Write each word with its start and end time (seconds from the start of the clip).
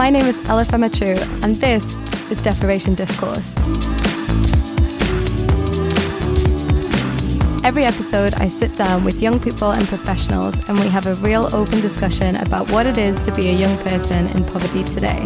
My 0.00 0.08
name 0.08 0.24
is 0.24 0.42
Ella 0.48 0.64
Fematru, 0.64 1.14
and 1.44 1.56
this 1.56 1.84
is 2.30 2.42
Deprivation 2.42 2.94
Discourse. 2.94 3.54
Every 7.62 7.84
episode, 7.84 8.32
I 8.32 8.48
sit 8.48 8.74
down 8.78 9.04
with 9.04 9.20
young 9.20 9.38
people 9.38 9.72
and 9.72 9.86
professionals, 9.86 10.54
and 10.70 10.80
we 10.80 10.88
have 10.88 11.06
a 11.06 11.16
real 11.16 11.54
open 11.54 11.82
discussion 11.82 12.36
about 12.36 12.70
what 12.70 12.86
it 12.86 12.96
is 12.96 13.20
to 13.26 13.34
be 13.34 13.50
a 13.50 13.52
young 13.52 13.76
person 13.80 14.26
in 14.28 14.42
poverty 14.46 14.84
today. 14.84 15.20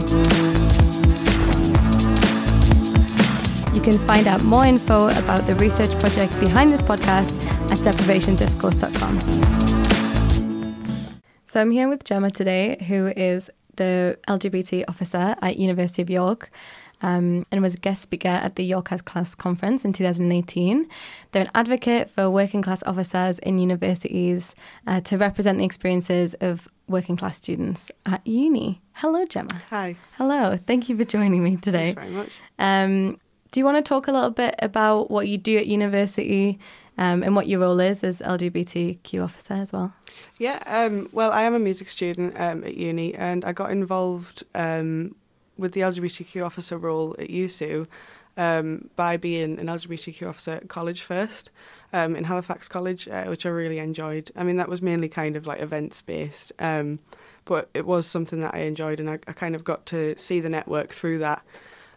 You 3.72 3.80
can 3.80 3.96
find 4.08 4.26
out 4.26 4.42
more 4.42 4.64
info 4.64 5.06
about 5.22 5.46
the 5.46 5.54
research 5.54 5.96
project 6.00 6.36
behind 6.40 6.72
this 6.72 6.82
podcast 6.82 7.32
at 7.70 7.78
deprivationdiscourse.com. 7.78 9.20
So 11.46 11.60
I'm 11.60 11.70
here 11.70 11.88
with 11.88 12.02
Gemma 12.02 12.32
today, 12.32 12.84
who 12.88 13.12
is 13.16 13.52
the 13.76 14.18
LGBT 14.28 14.84
officer 14.88 15.36
at 15.40 15.56
University 15.56 16.02
of 16.02 16.10
York. 16.10 16.50
Um, 17.02 17.44
and 17.50 17.60
was 17.60 17.74
a 17.74 17.78
guest 17.78 18.00
speaker 18.00 18.28
at 18.28 18.56
the 18.56 18.64
York 18.64 18.88
Has 18.88 19.02
Class 19.02 19.34
conference 19.34 19.84
in 19.84 19.92
2018. 19.92 20.88
They're 21.32 21.42
an 21.42 21.50
advocate 21.54 22.08
for 22.08 22.30
working 22.30 22.62
class 22.62 22.82
officers 22.84 23.38
in 23.40 23.58
universities 23.58 24.54
uh, 24.86 25.00
to 25.02 25.18
represent 25.18 25.58
the 25.58 25.64
experiences 25.64 26.32
of 26.40 26.66
working 26.88 27.16
class 27.16 27.36
students 27.36 27.90
at 28.06 28.26
uni. 28.26 28.80
Hello, 28.94 29.26
Gemma. 29.26 29.60
Hi. 29.70 29.96
Hello. 30.12 30.56
Thank 30.56 30.88
you 30.88 30.96
for 30.96 31.04
joining 31.04 31.42
me 31.42 31.56
today. 31.56 31.92
Thanks 31.92 32.00
very 32.00 32.10
much. 32.10 32.40
Um, 32.58 33.18
do 33.54 33.60
you 33.60 33.64
want 33.64 33.76
to 33.76 33.88
talk 33.88 34.08
a 34.08 34.12
little 34.12 34.32
bit 34.32 34.56
about 34.58 35.12
what 35.12 35.28
you 35.28 35.38
do 35.38 35.56
at 35.56 35.68
university 35.68 36.58
um, 36.98 37.22
and 37.22 37.36
what 37.36 37.46
your 37.46 37.60
role 37.60 37.78
is 37.78 38.02
as 38.02 38.18
LGBTQ 38.20 39.22
officer 39.22 39.54
as 39.54 39.72
well? 39.72 39.94
Yeah, 40.38 40.60
um, 40.66 41.08
well, 41.12 41.30
I 41.30 41.42
am 41.42 41.54
a 41.54 41.60
music 41.60 41.88
student 41.88 42.34
um, 42.36 42.64
at 42.64 42.76
uni 42.76 43.14
and 43.14 43.44
I 43.44 43.52
got 43.52 43.70
involved 43.70 44.42
um, 44.56 45.14
with 45.56 45.70
the 45.70 45.82
LGBTQ 45.82 46.44
officer 46.44 46.76
role 46.76 47.14
at 47.16 47.28
YUSU 47.28 47.86
um, 48.36 48.90
by 48.96 49.16
being 49.16 49.60
an 49.60 49.68
LGBTQ 49.68 50.28
officer 50.28 50.54
at 50.54 50.68
college 50.68 51.02
first 51.02 51.52
um, 51.92 52.16
in 52.16 52.24
Halifax 52.24 52.68
College, 52.68 53.06
uh, 53.06 53.26
which 53.26 53.46
I 53.46 53.50
really 53.50 53.78
enjoyed. 53.78 54.32
I 54.34 54.42
mean, 54.42 54.56
that 54.56 54.68
was 54.68 54.82
mainly 54.82 55.08
kind 55.08 55.36
of 55.36 55.46
like 55.46 55.60
events 55.60 56.02
based, 56.02 56.50
but 56.58 57.70
it 57.72 57.86
was 57.86 58.08
something 58.08 58.40
that 58.40 58.52
I 58.52 58.62
enjoyed 58.62 58.98
and 58.98 59.08
I, 59.08 59.20
I 59.28 59.32
kind 59.32 59.54
of 59.54 59.62
got 59.62 59.86
to 59.86 60.18
see 60.18 60.40
the 60.40 60.48
network 60.48 60.90
through 60.90 61.18
that. 61.18 61.44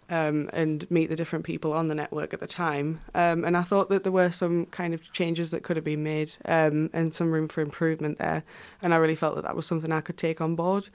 Um, 0.09 0.49
and 0.53 0.89
meet 0.89 1.09
the 1.09 1.17
different 1.17 1.43
people 1.43 1.73
on 1.73 1.89
the 1.89 1.95
network 1.95 2.33
at 2.33 2.39
the 2.39 2.47
time. 2.47 3.01
Um, 3.13 3.43
and 3.43 3.57
I 3.57 3.61
thought 3.61 3.89
that 3.89 4.03
there 4.03 4.11
were 4.11 4.31
some 4.31 4.67
kind 4.67 4.93
of 4.93 5.11
changes 5.11 5.51
that 5.51 5.63
could 5.63 5.75
have 5.75 5.83
been 5.83 6.01
made 6.01 6.31
um, 6.45 6.89
and 6.93 7.13
some 7.13 7.29
room 7.29 7.49
for 7.49 7.59
improvement 7.59 8.17
there. 8.17 8.43
And 8.81 8.93
I 8.93 8.97
really 8.97 9.15
felt 9.15 9.35
that 9.35 9.43
that 9.43 9.53
was 9.53 9.65
something 9.65 9.91
I 9.91 9.99
could 9.99 10.17
take 10.17 10.39
on 10.39 10.55
board. 10.55 10.87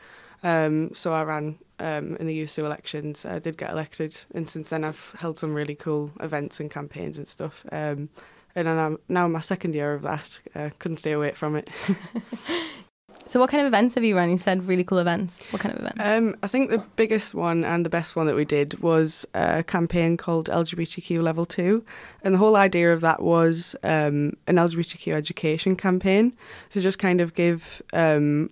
Um, 0.42 0.94
so 0.94 1.12
I 1.12 1.22
ran 1.24 1.58
um, 1.78 2.16
in 2.16 2.26
the 2.26 2.42
YUSU 2.42 2.64
elections. 2.64 3.24
I 3.24 3.38
did 3.38 3.56
get 3.56 3.70
elected, 3.70 4.22
and 4.34 4.48
since 4.48 4.70
then 4.70 4.84
I've 4.84 5.14
held 5.18 5.38
some 5.38 5.54
really 5.54 5.74
cool 5.74 6.12
events 6.20 6.60
and 6.60 6.70
campaigns 6.70 7.18
and 7.18 7.28
stuff. 7.28 7.64
Um, 7.70 8.08
and 8.54 8.68
I'm 8.68 8.98
now 9.08 9.26
in 9.26 9.32
my 9.32 9.40
second 9.40 9.74
year 9.74 9.94
of 9.94 10.02
that. 10.02 10.40
Uh, 10.54 10.70
couldn't 10.78 10.98
stay 10.98 11.12
away 11.12 11.32
from 11.32 11.56
it. 11.56 11.70
So, 13.26 13.40
what 13.40 13.50
kind 13.50 13.60
of 13.60 13.66
events 13.66 13.94
have 13.94 14.04
you 14.04 14.16
run? 14.16 14.30
You 14.30 14.38
said 14.38 14.66
really 14.66 14.84
cool 14.84 14.98
events. 14.98 15.44
What 15.50 15.62
kind 15.62 15.74
of 15.74 15.80
events? 15.80 16.00
Um, 16.00 16.36
I 16.42 16.46
think 16.46 16.70
the 16.70 16.84
biggest 16.96 17.34
one 17.34 17.64
and 17.64 17.84
the 17.84 17.90
best 17.90 18.16
one 18.16 18.26
that 18.26 18.34
we 18.34 18.44
did 18.44 18.80
was 18.80 19.26
a 19.34 19.62
campaign 19.62 20.16
called 20.16 20.48
LGBTQ 20.48 21.22
Level 21.22 21.46
2. 21.46 21.84
And 22.22 22.34
the 22.34 22.38
whole 22.38 22.56
idea 22.56 22.92
of 22.92 23.00
that 23.00 23.22
was 23.22 23.76
um, 23.82 24.36
an 24.46 24.56
LGBTQ 24.56 25.14
education 25.14 25.76
campaign 25.76 26.34
to 26.70 26.80
just 26.80 26.98
kind 26.98 27.20
of 27.20 27.34
give 27.34 27.80
um, 27.92 28.50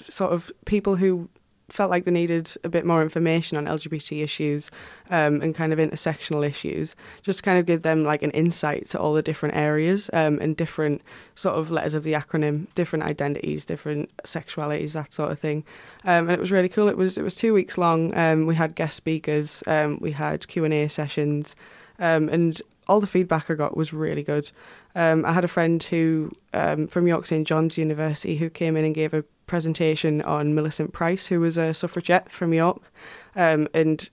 sort 0.00 0.32
of 0.32 0.52
people 0.64 0.96
who 0.96 1.28
felt 1.74 1.90
like 1.90 2.04
they 2.04 2.10
needed 2.12 2.52
a 2.62 2.68
bit 2.68 2.86
more 2.86 3.02
information 3.02 3.58
on 3.58 3.64
LGBT 3.66 4.22
issues 4.22 4.70
um, 5.10 5.42
and 5.42 5.56
kind 5.56 5.72
of 5.72 5.78
intersectional 5.80 6.46
issues, 6.46 6.94
just 7.22 7.40
to 7.40 7.42
kind 7.42 7.58
of 7.58 7.66
give 7.66 7.82
them 7.82 8.04
like 8.04 8.22
an 8.22 8.30
insight 8.30 8.88
to 8.90 8.98
all 8.98 9.12
the 9.12 9.22
different 9.22 9.56
areas 9.56 10.08
um, 10.12 10.38
and 10.38 10.56
different 10.56 11.02
sort 11.34 11.56
of 11.56 11.72
letters 11.72 11.92
of 11.92 12.04
the 12.04 12.12
acronym, 12.12 12.72
different 12.76 13.04
identities, 13.04 13.64
different 13.64 14.16
sexualities, 14.22 14.92
that 14.92 15.12
sort 15.12 15.32
of 15.32 15.38
thing. 15.40 15.64
Um, 16.04 16.28
and 16.28 16.30
it 16.30 16.38
was 16.38 16.52
really 16.52 16.68
cool. 16.68 16.88
It 16.88 16.96
was 16.96 17.18
it 17.18 17.22
was 17.22 17.34
two 17.34 17.52
weeks 17.52 17.76
long. 17.76 18.16
Um, 18.16 18.46
we 18.46 18.54
had 18.54 18.76
guest 18.76 18.96
speakers, 18.96 19.64
um, 19.66 19.98
we 20.00 20.12
had 20.12 20.46
Q 20.46 20.64
and 20.64 20.72
A 20.72 20.88
sessions, 20.88 21.56
um, 21.98 22.28
and 22.28 22.62
all 22.86 23.00
the 23.00 23.08
feedback 23.08 23.50
I 23.50 23.54
got 23.54 23.76
was 23.76 23.92
really 23.92 24.22
good. 24.22 24.52
Um, 24.94 25.24
I 25.24 25.32
had 25.32 25.42
a 25.42 25.48
friend 25.48 25.82
who 25.82 26.30
um, 26.52 26.86
from 26.86 27.08
York 27.08 27.26
St 27.26 27.46
John's 27.46 27.76
University 27.76 28.36
who 28.36 28.48
came 28.48 28.76
in 28.76 28.84
and 28.84 28.94
gave 28.94 29.12
a 29.12 29.24
presentation 29.46 30.22
on 30.22 30.54
Millicent 30.54 30.92
Price, 30.92 31.26
who 31.26 31.40
was 31.40 31.56
a 31.56 31.74
suffragette 31.74 32.30
from 32.30 32.52
York, 32.52 32.82
um, 33.36 33.68
and 33.74 34.08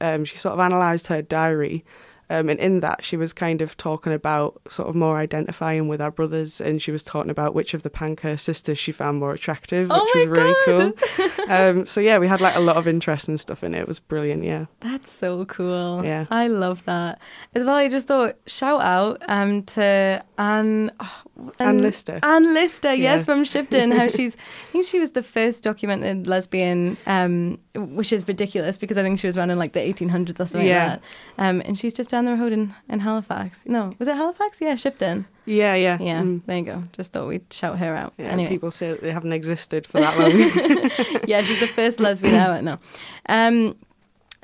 um, 0.00 0.24
she 0.24 0.36
sort 0.36 0.54
of 0.54 0.58
analysed 0.58 1.08
her 1.08 1.22
diary. 1.22 1.84
Um, 2.28 2.48
and 2.48 2.58
in 2.58 2.80
that, 2.80 3.04
she 3.04 3.16
was 3.16 3.32
kind 3.32 3.62
of 3.62 3.76
talking 3.76 4.12
about 4.12 4.60
sort 4.68 4.88
of 4.88 4.94
more 4.96 5.16
identifying 5.16 5.86
with 5.86 6.00
our 6.00 6.10
brothers, 6.10 6.60
and 6.60 6.82
she 6.82 6.90
was 6.90 7.04
talking 7.04 7.30
about 7.30 7.54
which 7.54 7.72
of 7.72 7.82
the 7.84 7.90
Pankhurst 7.90 8.44
sisters 8.44 8.78
she 8.78 8.90
found 8.92 9.18
more 9.20 9.32
attractive, 9.32 9.88
Oh 9.90 10.02
which 10.14 10.28
was 10.28 10.38
really 10.38 10.54
cool. 10.64 10.92
um, 11.48 11.86
so 11.86 12.00
yeah, 12.00 12.18
we 12.18 12.26
had 12.26 12.40
like 12.40 12.56
a 12.56 12.60
lot 12.60 12.76
of 12.76 12.88
interest 12.88 13.28
and 13.28 13.38
stuff 13.38 13.62
in 13.62 13.74
it. 13.74 13.80
It 13.80 13.88
was 13.88 14.00
brilliant. 14.00 14.42
Yeah, 14.44 14.66
That's 14.80 15.12
so 15.12 15.44
cool. 15.44 16.04
Yeah. 16.04 16.26
I 16.30 16.48
love 16.48 16.84
that. 16.86 17.20
As 17.54 17.64
well, 17.64 17.76
I 17.76 17.88
just 17.88 18.08
thought, 18.08 18.34
shout 18.46 18.80
out 18.82 19.22
um, 19.28 19.62
to 19.64 20.24
Anne. 20.38 20.90
oh, 20.98 21.22
Anne 21.60 21.78
Lister. 21.78 22.18
Anne 22.22 22.52
Lister, 22.54 22.92
yes, 22.94 23.20
Yeah. 23.20 23.24
from 23.24 23.44
Shibden. 23.44 23.96
How 23.96 24.08
she's, 24.08 24.34
I 24.68 24.72
think 24.72 24.84
she 24.86 24.98
was 24.98 25.12
the 25.12 25.22
first 25.22 25.62
documented 25.62 26.26
lesbian, 26.26 26.96
um, 27.06 27.58
which 27.74 28.12
is 28.12 28.26
ridiculous 28.26 28.78
because 28.78 28.96
I 28.98 29.02
think 29.02 29.18
she 29.20 29.26
was 29.26 29.36
around 29.38 29.50
in 29.50 29.58
like 29.58 29.72
the 29.74 29.80
1800s 29.80 30.40
or 30.40 30.46
something 30.46 30.66
Yeah. 30.66 30.88
like 30.92 31.00
that. 31.36 31.44
Um, 31.44 31.62
and 31.64 31.78
she's 31.78 31.92
just 31.92 32.10
down 32.16 32.24
the 32.24 32.34
road 32.42 32.52
in, 32.52 32.74
in 32.88 33.00
Halifax. 33.00 33.64
No, 33.66 33.94
was 33.98 34.08
it 34.08 34.16
Halifax? 34.16 34.60
Yeah, 34.60 34.74
Shibden. 34.74 35.26
yeah, 35.44 35.74
yeah, 35.74 35.98
Yeah, 36.00 36.22
Mm. 36.22 36.42
there 36.46 36.58
you 36.58 36.64
go. 36.64 36.82
Just 36.92 37.12
thought 37.12 37.28
we'd 37.28 37.52
shout 37.52 37.78
her 37.78 37.94
out. 37.94 38.12
Yeah, 38.18 38.26
anyway. 38.26 38.48
people 38.48 38.70
say 38.70 38.90
that 38.92 39.02
they 39.02 39.12
haven't 39.12 39.32
existed 39.32 39.86
for 39.86 40.00
that 40.00 40.18
long. 40.18 40.30
yeah, 41.28 41.42
she's 41.42 41.60
the 41.60 41.66
first 41.68 42.00
lesbian 42.00 42.34
ever. 42.46 42.62
No. 42.62 42.78
Um, 43.28 43.76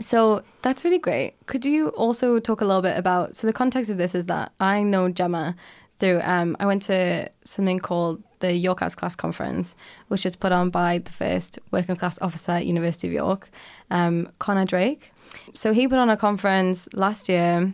so 0.00 0.42
that's 0.62 0.84
really 0.84 0.98
great. 0.98 1.34
Could 1.46 1.64
you 1.64 1.88
also 1.90 2.38
talk 2.40 2.60
a 2.60 2.64
little 2.64 2.82
bit 2.82 2.96
about? 2.96 3.36
So 3.36 3.46
the 3.46 3.52
context 3.52 3.90
of 3.90 3.96
this 3.98 4.14
is 4.14 4.26
that 4.26 4.52
I 4.60 4.82
know 4.82 5.08
Gemma 5.08 5.54
through. 5.98 6.20
Um, 6.22 6.56
I 6.60 6.66
went 6.66 6.82
to 6.84 7.28
something 7.44 7.78
called 7.78 8.22
the 8.42 8.52
York 8.52 8.80
Has 8.80 8.94
Class 8.94 9.16
Conference, 9.16 9.74
which 10.08 10.26
was 10.26 10.36
put 10.36 10.52
on 10.52 10.68
by 10.68 10.98
the 10.98 11.12
first 11.12 11.58
working 11.70 11.96
class 11.96 12.18
officer 12.20 12.52
at 12.52 12.66
University 12.66 13.06
of 13.06 13.14
York, 13.14 13.48
um, 13.90 14.28
Connor 14.38 14.66
Drake. 14.66 15.12
So 15.54 15.72
he 15.72 15.88
put 15.88 15.98
on 15.98 16.10
a 16.10 16.16
conference 16.18 16.86
last 16.92 17.30
year 17.30 17.72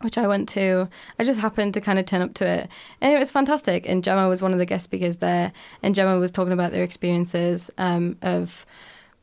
which 0.00 0.18
I 0.18 0.26
went 0.26 0.48
to. 0.48 0.88
I 1.20 1.22
just 1.22 1.38
happened 1.38 1.74
to 1.74 1.80
kind 1.80 1.96
of 1.96 2.06
turn 2.06 2.22
up 2.22 2.34
to 2.34 2.44
it. 2.44 2.68
And 3.00 3.14
it 3.14 3.20
was 3.20 3.30
fantastic. 3.30 3.88
And 3.88 4.02
Gemma 4.02 4.28
was 4.28 4.42
one 4.42 4.52
of 4.52 4.58
the 4.58 4.66
guest 4.66 4.82
speakers 4.82 5.18
there. 5.18 5.52
And 5.80 5.94
Gemma 5.94 6.18
was 6.18 6.32
talking 6.32 6.52
about 6.52 6.72
their 6.72 6.82
experiences 6.82 7.70
um, 7.78 8.16
of 8.20 8.66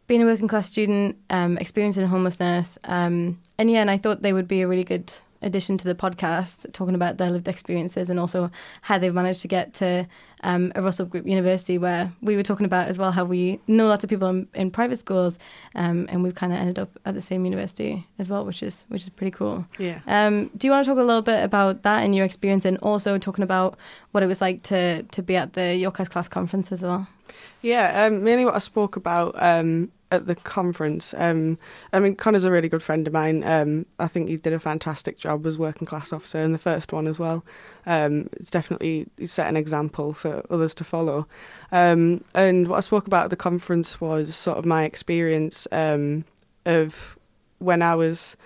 being 0.08 0.22
a 0.24 0.26
working 0.26 0.48
class 0.48 0.68
student, 0.68 1.18
um, 1.30 1.58
experiencing 1.58 2.08
homelessness. 2.08 2.78
Um, 2.86 3.40
and 3.58 3.70
yeah, 3.70 3.82
and 3.82 3.92
I 3.92 3.98
thought 3.98 4.22
they 4.22 4.32
would 4.32 4.48
be 4.48 4.62
a 4.62 4.70
really 4.70 4.86
good 4.86 5.12
addition 5.42 5.78
to 5.78 5.86
the 5.86 5.96
podcast, 5.96 6.72
talking 6.74 6.96
about 6.96 7.18
their 7.18 7.30
lived 7.30 7.48
experiences 7.48 8.10
and 8.10 8.20
also 8.20 8.52
how 8.82 8.98
they've 8.98 9.14
managed 9.14 9.42
to 9.42 9.48
get 9.48 9.74
to 9.76 10.08
um, 10.42 10.72
a 10.76 10.82
Russell 10.82 11.06
Group 11.06 11.28
University, 11.28 11.78
where 11.78 12.12
we 12.22 12.36
were 12.36 12.44
talking 12.44 12.66
about 12.66 12.88
as 12.88 12.98
well 12.98 13.12
how 13.12 13.26
we 13.26 13.60
know 13.68 13.88
lots 13.88 14.04
of 14.04 14.10
people 14.10 14.28
in, 14.30 14.48
in 14.54 14.72
private 14.72 14.98
schools, 14.98 15.38
um, 15.76 16.06
and 16.10 16.24
we've 16.24 16.36
kind 16.36 16.54
of 16.54 16.60
ended 16.60 16.80
up 16.80 16.90
at 17.06 17.14
the 17.14 17.22
same 17.22 17.46
university 17.46 18.08
as 18.18 18.30
well, 18.30 18.46
which 18.46 18.64
is 18.64 18.86
which 18.90 19.02
is 19.02 19.10
pretty 19.10 19.32
cool. 19.32 19.66
yeah. 19.78 20.00
Um, 20.08 20.50
do 20.58 20.68
you 20.68 20.72
want 20.72 20.86
to 20.86 20.92
talk 20.92 21.00
a 21.00 21.04
little 21.04 21.22
bit 21.22 21.44
about 21.44 21.84
that 21.84 22.04
and 22.04 22.16
your 22.16 22.26
experience, 22.26 22.66
and 22.66 22.78
also 22.78 23.18
talking 23.18 23.44
about 23.44 23.78
what 24.12 24.24
it 24.24 24.28
was 24.28 24.42
like 24.42 24.64
to 24.64 25.04
to 25.04 25.22
be 25.22 25.36
at 25.36 25.54
the 25.54 25.76
York 25.76 25.98
Has 25.98 26.10
Class 26.10 26.28
conference 26.28 26.72
as 26.72 26.84
well? 26.84 27.08
Yeah, 27.62 28.06
um, 28.06 28.24
mainly 28.24 28.46
what 28.46 28.56
I 28.56 28.60
spoke 28.60 28.96
about 28.96 29.36
um, 29.42 29.92
at 30.12 30.26
the 30.26 30.36
conference. 30.36 31.14
Um, 31.18 31.58
I 31.94 32.00
mean, 32.00 32.16
Connor's 32.16 32.46
a 32.46 32.52
really 32.52 32.70
good 32.70 32.82
friend 32.82 33.06
of 33.06 33.14
mine. 33.14 33.44
Um, 33.44 33.86
I 34.00 34.08
think 34.08 34.30
he 34.30 34.38
did 34.38 34.54
a 34.54 34.60
fantastic 34.60 35.18
job 35.18 35.46
as 35.46 35.58
working 35.58 35.86
class 35.86 36.14
officer 36.14 36.40
in 36.40 36.52
the 36.52 36.58
first 36.58 36.94
one 36.94 37.08
as 37.08 37.20
well. 37.20 37.44
Um, 37.86 38.30
it's 38.34 38.50
definitely 38.50 39.08
set 39.26 39.48
an 39.48 39.58
example 39.58 40.14
for 40.14 40.44
others 40.50 40.74
to 40.76 40.84
follow. 40.84 41.28
Um, 41.72 42.24
and 42.34 42.68
what 42.68 42.78
I 42.78 42.82
spoke 42.82 43.08
about 43.08 43.26
at 43.26 43.30
the 43.30 43.36
conference 43.36 44.00
was 44.00 44.36
sort 44.36 44.58
of 44.58 44.66
my 44.66 44.84
experience 44.84 45.68
um, 45.72 46.26
of 46.66 47.18
when 47.60 47.82
I 47.82 47.96
was 47.96 48.38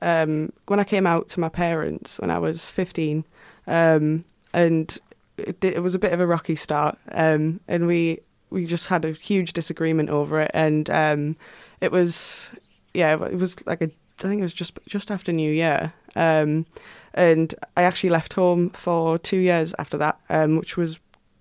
um, 0.00 0.52
when 0.66 0.80
I 0.80 0.84
came 0.84 1.06
out 1.06 1.28
to 1.30 1.40
my 1.40 1.48
parents 1.48 2.18
when 2.18 2.30
I 2.30 2.38
was 2.38 2.70
fifteen, 2.70 3.24
um, 3.66 4.24
and 4.52 4.98
it, 5.36 5.64
it 5.64 5.82
was 5.82 5.94
a 5.94 5.98
bit 5.98 6.12
of 6.12 6.20
a 6.20 6.26
rocky 6.26 6.56
start, 6.56 6.98
um, 7.12 7.60
and 7.68 7.86
we 7.86 8.20
we 8.52 8.66
just 8.66 8.86
had 8.86 9.04
a 9.04 9.12
huge 9.12 9.52
disagreement 9.52 10.10
over 10.10 10.40
it, 10.40 10.50
and 10.54 10.88
um, 10.90 11.36
it 11.80 11.90
was 11.90 12.50
yeah, 12.94 13.14
it 13.24 13.38
was 13.38 13.64
like 13.66 13.80
a 13.82 13.90
I 14.20 14.22
think 14.28 14.40
it 14.40 14.42
was 14.42 14.52
just 14.52 14.78
just 14.86 15.10
after 15.10 15.32
New 15.32 15.52
Year, 15.52 15.92
um, 16.14 16.66
and 17.14 17.54
I 17.76 17.82
actually 17.82 18.10
left 18.10 18.34
home 18.34 18.70
for 18.70 19.18
two 19.18 19.38
years 19.38 19.74
after 19.78 19.96
that, 19.98 20.18
um, 20.28 20.56
which 20.56 20.76
was 20.76 21.00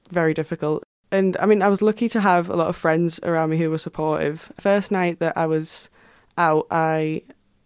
very 0.10 0.34
difficult. 0.34 0.84
and 1.12 1.38
I 1.40 1.46
mean, 1.46 1.62
I 1.62 1.70
was 1.70 1.82
lucky 1.82 2.10
to 2.10 2.22
have 2.22 2.50
a 2.50 2.56
lot 2.56 2.68
of 2.68 2.76
friends 2.76 3.20
around 3.24 3.50
me 3.50 3.58
who 3.58 3.70
were 3.70 3.78
supportive. 3.78 4.52
First 4.58 4.92
night 4.92 5.20
that 5.20 5.38
I 5.38 5.46
was 5.46 5.90
out, 6.38 6.68
I 6.72 7.24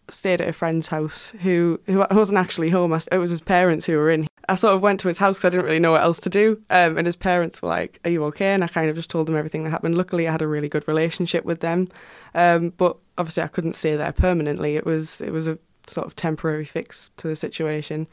stayed 0.10 0.42
at 0.42 0.48
a 0.48 0.54
friend's 0.54 0.88
house 0.88 1.32
who 1.42 1.80
who 1.86 2.06
wasn't 2.12 2.38
actually 2.38 2.70
home. 2.70 2.94
it 3.12 3.18
was 3.18 3.32
his 3.32 3.42
parents 3.42 3.86
who 3.86 3.98
were 3.98 4.12
in. 4.12 4.28
I 4.48 4.56
sort 4.56 4.76
of 4.76 4.82
went 4.82 5.00
to 5.00 5.08
his 5.08 5.18
house 5.18 5.38
because 5.38 5.48
I 5.48 5.50
didn't 5.50 5.66
really 5.66 5.80
know 5.80 5.94
what 5.94 6.04
else 6.04 6.20
to 6.22 6.30
do. 6.30 6.62
Um, 6.70 6.98
and 6.98 7.08
his 7.08 7.16
parents 7.16 7.62
were 7.62 7.70
like, 7.70 8.00
"Are 8.06 8.12
you 8.12 8.24
okay?" 8.26 8.54
And 8.54 8.64
I 8.64 8.68
kind 8.68 8.90
of 8.90 8.96
just 8.96 9.10
told 9.10 9.28
them 9.28 9.36
everything 9.36 9.64
that 9.64 9.72
happened. 9.72 9.98
Luckily, 9.98 10.28
I 10.28 10.32
had 10.32 10.42
a 10.42 10.48
really 10.48 10.70
good 10.70 10.88
relationship 10.88 11.46
with 11.46 11.62
them. 11.62 11.88
Um, 12.34 12.74
but 12.78 12.98
obviously, 13.18 13.44
I 13.44 13.48
couldn't 13.48 13.74
stay 13.74 13.96
there 13.96 14.12
permanently. 14.12 14.76
It 14.76 14.86
was 14.86 15.22
it 15.22 15.32
was 15.32 15.48
a 15.48 15.58
sort 15.88 16.08
of 16.08 16.16
temporary 16.16 16.66
fix 16.66 17.10
to 17.18 17.28
the 17.28 17.36
situation. 17.36 18.08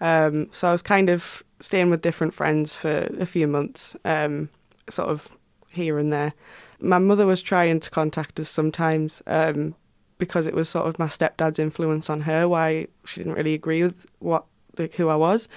Um, 0.00 0.48
so 0.52 0.68
I 0.68 0.72
was 0.72 0.82
kind 0.82 1.10
of 1.10 1.42
staying 1.60 1.90
with 1.90 2.02
different 2.02 2.34
friends 2.34 2.74
for 2.74 3.08
a 3.18 3.26
few 3.26 3.48
months, 3.48 3.96
um, 4.04 4.48
sort 4.88 5.08
of 5.08 5.36
here 5.68 5.98
and 5.98 6.12
there. 6.12 6.34
My 6.80 6.98
mother 6.98 7.26
was 7.26 7.42
trying 7.42 7.80
to 7.80 7.90
contact 7.90 8.38
us 8.38 8.48
sometimes 8.48 9.22
um, 9.26 9.74
because 10.18 10.46
it 10.46 10.54
was 10.54 10.68
sort 10.68 10.86
of 10.86 10.98
my 10.98 11.06
stepdad's 11.06 11.58
influence 11.58 12.10
on 12.10 12.22
her, 12.22 12.48
why 12.48 12.88
she 13.04 13.20
didn't 13.20 13.34
really 13.34 13.54
agree 13.54 13.82
with 13.82 14.06
what 14.18 14.44
like 14.76 14.94
who 14.94 15.08
I 15.08 15.16
was, 15.16 15.48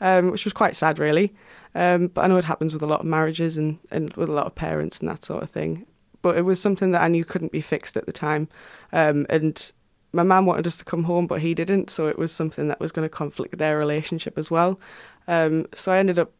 um, 0.00 0.30
which 0.30 0.44
was 0.44 0.52
quite 0.52 0.76
sad, 0.76 0.98
really. 0.98 1.34
Um, 1.74 2.08
but 2.08 2.24
I 2.24 2.26
know 2.26 2.36
it 2.36 2.44
happens 2.44 2.72
with 2.72 2.82
a 2.82 2.86
lot 2.86 3.00
of 3.00 3.06
marriages 3.06 3.56
and, 3.56 3.78
and 3.90 4.12
with 4.14 4.28
a 4.28 4.32
lot 4.32 4.46
of 4.46 4.54
parents 4.54 5.00
and 5.00 5.08
that 5.08 5.24
sort 5.24 5.42
of 5.42 5.50
thing. 5.50 5.86
But 6.22 6.36
it 6.36 6.42
was 6.42 6.60
something 6.60 6.90
that 6.92 7.02
I 7.02 7.08
knew 7.08 7.24
couldn't 7.24 7.52
be 7.52 7.60
fixed 7.60 7.96
at 7.96 8.06
the 8.06 8.12
time, 8.12 8.48
um, 8.92 9.26
and 9.28 9.70
my 10.12 10.22
mum 10.22 10.46
wanted 10.46 10.66
us 10.66 10.78
to 10.78 10.84
come 10.84 11.04
home, 11.04 11.26
but 11.26 11.42
he 11.42 11.54
didn't. 11.54 11.90
So 11.90 12.08
it 12.08 12.18
was 12.18 12.32
something 12.32 12.68
that 12.68 12.80
was 12.80 12.92
going 12.92 13.04
to 13.04 13.14
conflict 13.14 13.58
their 13.58 13.78
relationship 13.78 14.38
as 14.38 14.50
well. 14.50 14.80
Um, 15.26 15.66
so 15.74 15.92
I 15.92 15.98
ended 15.98 16.18
up 16.18 16.32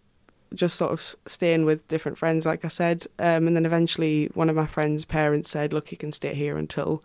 just 0.54 0.76
sort 0.76 0.92
of 0.92 1.14
staying 1.26 1.66
with 1.66 1.86
different 1.88 2.16
friends, 2.16 2.46
like 2.46 2.64
I 2.64 2.68
said. 2.68 3.06
Um, 3.18 3.46
and 3.46 3.54
then 3.54 3.66
eventually, 3.66 4.30
one 4.34 4.48
of 4.48 4.56
my 4.56 4.66
friends' 4.66 5.04
parents 5.04 5.50
said, 5.50 5.72
"Look, 5.72 5.92
you 5.92 5.98
can 5.98 6.12
stay 6.12 6.34
here 6.34 6.56
until." 6.56 7.04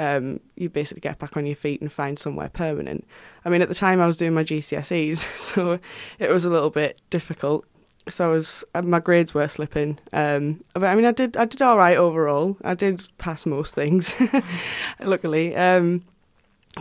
Um, 0.00 0.40
you 0.56 0.70
basically 0.70 1.02
get 1.02 1.18
back 1.18 1.36
on 1.36 1.44
your 1.44 1.54
feet 1.54 1.82
and 1.82 1.92
find 1.92 2.18
somewhere 2.18 2.48
permanent. 2.48 3.06
I 3.44 3.50
mean, 3.50 3.60
at 3.60 3.68
the 3.68 3.74
time 3.74 4.00
I 4.00 4.06
was 4.06 4.16
doing 4.16 4.32
my 4.32 4.42
GCSEs, 4.42 5.18
so 5.38 5.78
it 6.18 6.30
was 6.30 6.46
a 6.46 6.50
little 6.50 6.70
bit 6.70 7.02
difficult. 7.10 7.66
So 8.08 8.30
I 8.30 8.32
was 8.32 8.64
uh, 8.74 8.80
my 8.80 8.98
grades 8.98 9.34
were 9.34 9.46
slipping, 9.46 9.98
um, 10.14 10.64
but 10.72 10.84
I 10.84 10.94
mean, 10.94 11.04
I 11.04 11.12
did 11.12 11.36
I 11.36 11.44
did 11.44 11.60
all 11.60 11.76
right 11.76 11.98
overall. 11.98 12.56
I 12.64 12.72
did 12.72 13.06
pass 13.18 13.44
most 13.44 13.74
things, 13.74 14.14
luckily. 15.00 15.54
Um, 15.54 16.04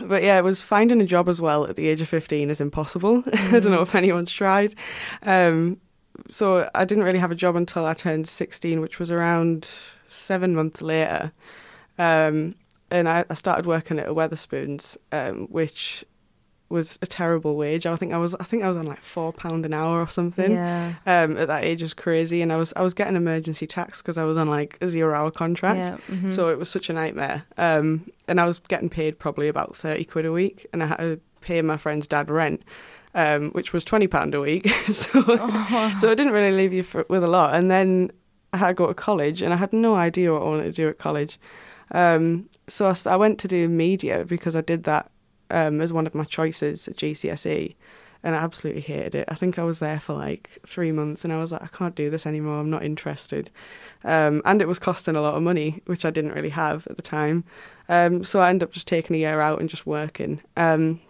but 0.06 0.24
yeah, 0.24 0.38
it 0.38 0.46
was 0.46 0.62
finding 0.62 1.02
a 1.02 1.06
job 1.06 1.28
as 1.28 1.42
well 1.42 1.66
at 1.66 1.76
the 1.76 1.90
age 1.90 2.00
of 2.00 2.08
15 2.08 2.50
is 2.50 2.62
impossible. 2.62 3.24
Mm. 3.24 3.54
I 3.54 3.60
don't 3.60 3.74
know 3.74 3.82
if 3.82 3.96
anyone's 3.96 4.32
tried. 4.32 4.76
Um, 5.24 5.82
so 6.30 6.70
I 6.74 6.86
didn't 6.86 7.04
really 7.04 7.20
have 7.20 7.32
a 7.32 7.36
job 7.36 7.58
until 7.58 7.86
I 7.86 7.94
turned 7.94 8.30
16, 8.30 8.80
which 8.80 8.98
was 8.98 9.12
around 9.12 9.68
seven 10.08 10.56
months 10.56 10.82
later. 10.82 11.34
Um, 11.98 12.56
and 12.92 13.08
I, 13.08 13.26
I, 13.30 13.34
started 13.34 13.66
working 13.66 14.00
at 14.00 14.08
a 14.08 14.14
Wetherspoons, 14.14 14.98
um, 15.12 15.48
which 15.48 16.06
was 16.70 17.00
a 17.02 17.08
terrible 17.08 17.56
wage. 17.56 17.86
I 17.86 17.96
think 17.96 18.14
I 18.14 18.18
was 18.18 18.36
I 18.36 18.44
think 18.44 18.64
I 18.64 18.68
was 18.68 18.78
on 18.78 18.86
like 18.86 19.02
four 19.02 19.34
pound 19.34 19.66
an 19.66 19.74
hour 19.74 20.00
or 20.00 20.08
something. 20.08 20.52
Yeah. 20.52 20.94
Um, 21.06 21.38
at 21.38 21.48
that 21.48 21.64
age 21.64 21.82
is 21.82 21.94
crazy, 21.94 22.42
and 22.42 22.54
I 22.54 22.58
was 22.58 22.74
I 22.76 22.82
was 22.82 22.94
getting 22.94 23.16
emergency 23.16 23.68
tax 23.68 24.02
because 24.02 24.18
I 24.18 24.24
was 24.24 24.38
on 24.38 24.48
like 24.48 24.78
a 24.80 24.88
zero 24.88 25.16
hour 25.16 25.32
contract. 25.32 25.78
Yeah. 25.78 26.16
Mm-hmm. 26.16 26.32
So 26.32 26.50
it 26.50 26.60
was 26.60 26.70
such 26.70 26.90
a 26.90 26.94
nightmare. 26.94 27.44
Um, 27.58 28.12
and 28.28 28.40
I 28.40 28.46
was 28.46 28.60
getting 28.60 28.90
paid 28.90 29.20
probably 29.20 29.48
about 29.48 29.76
thirty 29.76 30.06
quid 30.06 30.26
a 30.26 30.32
week, 30.32 30.68
and 30.72 30.84
I 30.84 30.88
had 30.88 30.98
to 30.98 31.20
pay 31.42 31.62
my 31.62 31.78
friend's 31.78 32.08
dad 32.08 32.30
rent. 32.30 32.64
Um, 33.16 33.50
which 33.52 33.74
was 33.74 33.84
twenty 33.84 34.08
pound 34.08 34.36
a 34.36 34.40
week, 34.40 34.70
so 34.88 35.10
oh. 35.16 35.96
so 36.00 36.12
it 36.12 36.16
didn't 36.16 36.34
really 36.34 36.56
leave 36.56 36.74
you 36.74 36.84
for, 36.84 37.08
with 37.10 37.24
a 37.24 37.28
lot. 37.28 37.56
And 37.56 37.72
then 37.72 38.12
I 38.54 38.58
had 38.58 38.68
to 38.68 38.74
go 38.76 38.86
to 38.86 38.94
college, 38.94 39.42
and 39.42 39.52
I 39.52 39.58
had 39.58 39.74
no 39.74 39.96
idea 39.96 40.32
what 40.32 40.44
I 40.44 40.46
wanted 40.46 40.66
to 40.66 40.72
do 40.72 40.88
at 40.88 41.00
college. 41.00 41.40
Um, 41.92 42.50
so 42.68 42.88
I, 42.88 42.96
I, 43.10 43.16
went 43.16 43.40
to 43.40 43.48
do 43.48 43.68
media 43.68 44.26
because 44.26 44.56
I 44.56 44.62
did 44.62 44.84
that 44.84 45.10
um, 45.50 45.82
as 45.82 45.92
one 45.92 46.06
of 46.06 46.14
my 46.14 46.24
choices 46.24 46.88
at 46.88 46.98
GCSE, 46.98 47.76
and 48.24 48.36
I 48.36 48.40
absolutely 48.40 48.82
hated 48.82 49.16
it. 49.16 49.26
I 49.28 49.36
think 49.36 49.58
I 49.58 49.64
was 49.64 49.80
there 49.80 50.00
for 50.00 50.14
like 50.14 50.60
three 50.66 50.92
months, 50.92 51.24
and 51.24 51.34
I 51.34 51.38
was 51.38 51.52
like, 51.52 51.64
I 51.64 51.68
can't 51.68 51.96
do 51.96 52.10
this 52.10 52.26
anymore. 52.26 52.60
I'm 52.60 52.70
not 52.70 52.84
interested, 52.84 53.50
um, 54.04 54.42
and 54.46 54.62
it 54.62 54.68
was 54.68 54.80
costing 54.80 55.16
a 55.16 55.22
lot 55.22 55.36
of 55.36 55.44
money, 55.44 55.82
which 55.86 56.06
I 56.06 56.12
didn't 56.12 56.34
really 56.34 56.50
have 56.50 56.86
at 56.88 56.96
the 56.98 57.04
time. 57.04 57.44
Um, 57.88 58.24
so 58.24 58.40
I 58.40 58.50
ended 58.50 58.68
up 58.68 58.74
just 58.74 58.88
taking 58.88 59.16
a 59.16 59.20
year 59.20 59.42
out 59.42 59.60
and 59.60 59.70
just 59.70 59.88
working. 59.88 60.42
Um, 60.56 61.02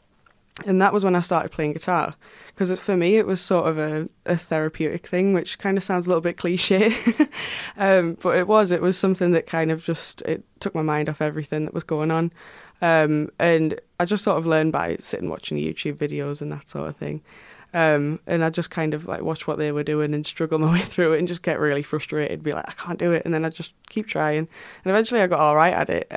and 0.66 0.82
that 0.82 0.94
was 0.94 1.04
when 1.04 1.16
I 1.16 1.22
started 1.22 1.52
playing 1.52 1.74
guitar 1.74 2.16
because 2.60 2.78
for 2.80 2.98
me 2.98 3.16
it 3.16 3.26
was 3.26 3.40
sort 3.40 3.68
of 3.68 3.78
a, 3.78 4.10
a 4.26 4.38
therapeutic 4.38 5.08
thing, 5.08 5.34
which 5.34 5.60
kind 5.60 5.78
of 5.78 5.84
sounds 5.84 6.06
a 6.06 6.10
little 6.10 6.22
bit 6.22 6.38
cliche, 6.38 6.94
um, 7.78 8.18
but 8.22 8.38
it 8.38 8.48
was. 8.48 8.72
It 8.72 8.82
was 8.82 8.98
something 8.98 9.32
that 9.32 9.48
kind 9.48 9.72
of 9.72 9.84
just 9.84 10.22
it 10.24 10.44
took 10.60 10.76
my 10.76 10.82
mind 10.82 11.10
off 11.10 11.22
everything 11.22 11.66
that 11.66 11.74
was 11.74 11.84
going 11.84 12.12
on. 12.12 12.34
Um, 12.82 13.30
and 13.40 13.80
I 14.00 14.06
just 14.06 14.24
sort 14.24 14.38
of 14.38 14.46
learned 14.46 14.72
by 14.72 14.98
sitting 15.00 15.30
watching 15.30 15.58
YouTube 15.58 15.96
videos 15.96 16.42
and 16.42 16.52
that 16.52 16.68
sort 16.70 16.90
of 16.90 16.96
thing. 16.96 17.22
Um, 17.74 18.20
and 18.26 18.44
I 18.44 18.50
just 18.50 18.72
kind 18.72 18.94
of 18.94 19.06
like 19.06 19.22
watch 19.22 19.46
what 19.46 19.58
they 19.58 19.72
were 19.72 19.84
doing 19.84 20.14
and 20.14 20.26
struggle 20.26 20.60
my 20.60 20.74
way 20.74 20.80
through 20.80 21.14
it 21.14 21.20
and 21.20 21.28
just 21.28 21.42
get 21.42 21.60
really 21.60 21.84
frustrated, 21.84 22.44
be 22.44 22.54
like, 22.54 22.68
I 22.68 22.74
can't 22.74 23.00
do 23.00 23.12
it. 23.12 23.24
And 23.26 23.34
then 23.34 23.46
I 23.46 23.50
just 23.50 23.74
keep 23.90 24.08
trying. 24.08 24.48
And 24.84 24.92
eventually 24.92 25.22
I 25.22 25.28
got 25.28 25.40
all 25.40 25.56
right 25.56 25.74
at 25.74 25.90
it. 25.90 26.08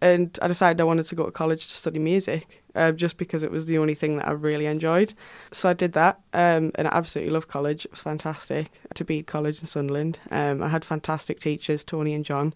And 0.00 0.38
I 0.42 0.48
decided 0.48 0.80
I 0.80 0.84
wanted 0.84 1.06
to 1.06 1.14
go 1.14 1.24
to 1.24 1.30
college 1.30 1.68
to 1.68 1.74
study 1.74 1.98
music 1.98 2.64
uh, 2.74 2.92
just 2.92 3.16
because 3.16 3.42
it 3.42 3.50
was 3.50 3.66
the 3.66 3.78
only 3.78 3.94
thing 3.94 4.16
that 4.16 4.28
I 4.28 4.32
really 4.32 4.66
enjoyed. 4.66 5.14
So 5.52 5.68
I 5.68 5.72
did 5.72 5.92
that 5.94 6.20
um, 6.32 6.72
and 6.74 6.86
I 6.86 6.90
absolutely 6.92 7.32
loved 7.32 7.48
college. 7.48 7.84
It 7.84 7.92
was 7.92 8.00
fantastic 8.00 8.70
to 8.94 9.04
be 9.04 9.20
at 9.20 9.26
College 9.26 9.60
in 9.60 9.66
Sunderland. 9.66 10.18
Um, 10.30 10.62
I 10.62 10.68
had 10.68 10.84
fantastic 10.84 11.40
teachers, 11.40 11.84
Tony 11.84 12.14
and 12.14 12.24
John. 12.24 12.54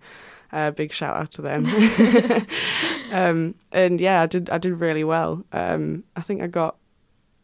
Uh, 0.53 0.71
big 0.71 0.93
shout 0.93 1.17
out 1.17 1.33
to 1.33 1.43
them. 1.43 1.65
um, 3.13 3.55
and 3.73 4.01
yeah, 4.01 4.23
I 4.23 4.27
did 4.27 4.51
I 4.51 4.59
did 4.59 4.75
really 4.75 5.05
well. 5.05 5.45
Um, 5.53 6.05
I 6.17 6.23
think 6.23 6.43
I 6.43 6.49
got 6.49 6.77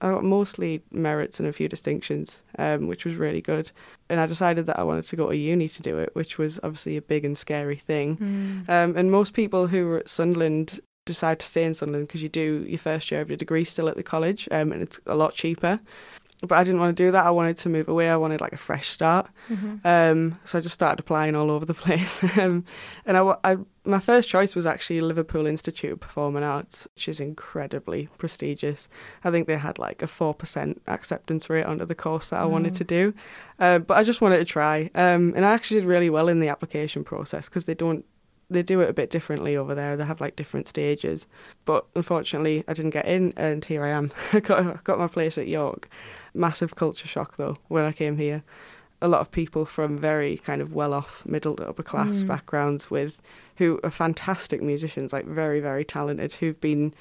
I 0.01 0.11
got 0.11 0.25
mostly 0.25 0.83
merits 0.91 1.41
and 1.41 1.49
a 1.49 1.53
few 1.53 1.69
distinctions, 1.69 2.43
um, 2.59 2.87
which 2.87 3.05
was 3.05 3.15
really 3.15 3.41
good. 3.41 3.71
And 4.09 4.21
I 4.21 4.27
decided 4.27 4.67
that 4.67 4.79
I 4.79 4.83
wanted 4.83 5.07
to 5.07 5.17
go 5.17 5.29
to 5.29 5.37
uni 5.37 5.69
to 5.69 5.83
do 5.83 5.99
it, 5.99 6.11
which 6.15 6.39
was 6.39 6.61
obviously 6.63 6.97
a 6.97 7.03
big 7.03 7.25
and 7.25 7.37
scary 7.37 7.77
thing. 7.77 8.17
Mm. 8.17 8.69
Um, 8.69 8.97
and 8.97 9.11
most 9.11 9.33
people 9.33 9.69
who 9.69 9.87
were 9.87 9.99
at 9.99 10.11
Sunderland 10.11 10.81
decide 11.07 11.39
to 11.39 11.47
stay 11.47 11.65
in 11.65 11.73
Sunderland 11.73 12.09
because 12.09 12.23
you 12.23 12.29
do 12.29 12.67
your 12.69 12.79
first 12.79 13.11
year 13.11 13.21
of 13.21 13.31
your 13.31 13.37
degree 13.37 13.65
still 13.65 13.89
at 13.89 13.97
the 13.97 14.03
college, 14.03 14.49
um, 14.51 14.73
and 14.73 14.83
it's 14.83 15.01
a 15.07 15.15
lot 15.15 15.35
cheaper 15.35 15.81
but 16.43 16.53
I 16.53 16.65
didn't 16.65 16.81
want 16.81 16.97
to 16.97 17.03
do 17.03 17.11
that. 17.13 17.25
I 17.25 17.31
wanted 17.31 17.57
to 17.59 17.69
move 17.69 17.89
away. 17.89 18.11
I 18.11 18.17
wanted 18.17 18.41
like 18.41 18.53
a 18.53 18.59
fresh 18.59 18.89
start. 18.89 19.29
Mm-hmm. 19.49 19.87
Um, 19.87 20.39
so 20.45 20.59
I 20.59 20.61
just 20.61 20.75
started 20.75 21.01
applying 21.01 21.35
all 21.35 21.51
over 21.51 21.65
the 21.65 21.75
place. 21.87 22.23
um, 22.39 22.65
and 23.07 23.17
I, 23.17 23.37
I, 23.43 23.57
my 23.85 24.01
first 24.01 24.29
choice 24.29 24.55
was 24.55 24.67
actually 24.67 25.01
Liverpool 25.01 25.47
Institute 25.47 25.93
of 25.93 26.01
Performing 26.01 26.43
Arts, 26.43 26.87
which 26.95 27.09
is 27.09 27.21
incredibly 27.21 28.09
prestigious. 28.19 28.89
I 29.25 29.31
think 29.31 29.47
they 29.47 29.57
had 29.57 29.79
like 29.79 30.03
a 30.03 30.07
4% 30.07 30.79
acceptance 30.87 31.49
rate 31.49 31.65
onto 31.65 31.87
the 31.87 31.95
course 31.95 32.29
that 32.31 32.41
I 32.41 32.45
mm. 32.45 32.51
wanted 32.51 32.77
to 32.77 32.85
do. 32.85 33.15
Uh, 33.59 33.79
but 33.79 33.97
I 33.97 34.03
just 34.03 34.21
wanted 34.21 34.39
to 34.39 34.45
try. 34.45 34.91
Um, 34.95 35.33
and 35.35 35.47
I 35.47 35.53
actually 35.53 35.81
did 35.81 35.87
really 35.87 36.11
well 36.11 36.29
in 36.29 36.41
the 36.41 36.49
application 36.49 37.03
process 37.03 37.49
because 37.49 37.65
they 37.65 37.75
don't 37.75 38.05
they 38.49 38.63
do 38.63 38.81
it 38.81 38.89
a 38.89 38.93
bit 38.93 39.11
differently 39.11 39.57
over 39.57 39.75
there. 39.75 39.97
They 39.97 40.05
have 40.05 40.21
like 40.21 40.37
different 40.37 40.69
stages. 40.69 41.27
But 41.65 41.85
unfortunately, 41.97 42.63
I 42.69 42.75
didn't 42.75 42.93
get 42.93 43.07
in, 43.07 43.33
and 43.37 43.65
here 43.65 43.85
I 43.85 43.91
am. 43.91 44.13
I 44.33 44.41
got 44.41 44.85
got 44.85 44.99
my 44.99 45.09
place 45.09 45.37
at 45.39 45.49
York 45.49 45.89
massive 46.37 46.77
culture 46.77 47.09
shock 47.09 47.37
though 47.37 47.57
when 47.69 47.85
I 47.85 47.93
came 47.93 48.17
here. 48.17 48.43
A 49.03 49.09
lot 49.09 49.21
of 49.21 49.31
people 49.31 49.67
from 49.67 49.99
very 49.99 50.39
kind 50.39 50.63
of 50.63 50.73
well-off 50.73 51.27
middle 51.27 51.55
to 51.57 51.69
upper 51.69 51.83
class 51.83 52.23
mm. 52.23 52.29
backgrounds 52.29 52.91
with 52.91 53.21
who 53.57 53.79
are 53.85 53.91
fantastic 53.91 54.63
musicians, 54.63 55.13
like 55.13 55.27
very 55.27 55.61
very 55.61 55.85
talented, 55.85 56.35
who've 56.35 56.61
been 56.61 56.95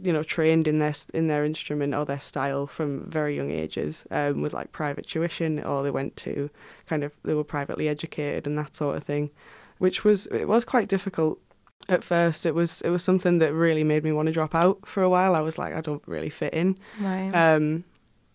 you 0.00 0.12
know 0.12 0.22
trained 0.22 0.68
in 0.68 0.78
their 0.78 0.94
in 1.12 1.26
their 1.26 1.44
instrument 1.44 1.94
or 1.94 2.04
their 2.04 2.20
style 2.20 2.66
from 2.66 3.08
very 3.08 3.34
young 3.36 3.50
ages 3.50 4.04
um, 4.10 4.40
with 4.40 4.52
like 4.52 4.72
private 4.72 5.06
tuition 5.06 5.62
or 5.62 5.82
they 5.82 5.90
went 5.90 6.16
to 6.16 6.48
kind 6.86 7.02
of 7.02 7.12
they 7.24 7.34
were 7.34 7.44
privately 7.44 7.88
educated 7.88 8.46
and 8.46 8.56
that 8.56 8.76
sort 8.76 8.96
of 8.96 9.04
thing 9.04 9.30
which 9.78 10.04
was 10.04 10.26
it 10.28 10.46
was 10.46 10.64
quite 10.64 10.88
difficult 10.88 11.40
at 11.88 12.04
first 12.04 12.46
it 12.46 12.54
was 12.54 12.80
it 12.82 12.90
was 12.90 13.02
something 13.02 13.38
that 13.38 13.52
really 13.52 13.82
made 13.82 14.04
me 14.04 14.12
want 14.12 14.26
to 14.26 14.32
drop 14.32 14.54
out 14.54 14.86
for 14.86 15.02
a 15.02 15.10
while 15.10 15.34
i 15.34 15.40
was 15.40 15.58
like 15.58 15.74
i 15.74 15.80
don't 15.80 16.02
really 16.06 16.30
fit 16.30 16.54
in 16.54 16.78
right 17.00 17.32
um 17.34 17.82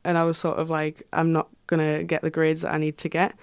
and 0.05 0.17
I 0.17 0.23
was 0.23 0.37
sort 0.37 0.57
of 0.57 0.69
like, 0.69 1.03
I'm 1.11 1.31
not 1.31 1.49
gonna 1.67 2.03
get 2.03 2.21
the 2.21 2.29
grades 2.29 2.61
that 2.61 2.73
I 2.73 2.77
need 2.77 2.97
to 2.99 3.09
get, 3.09 3.35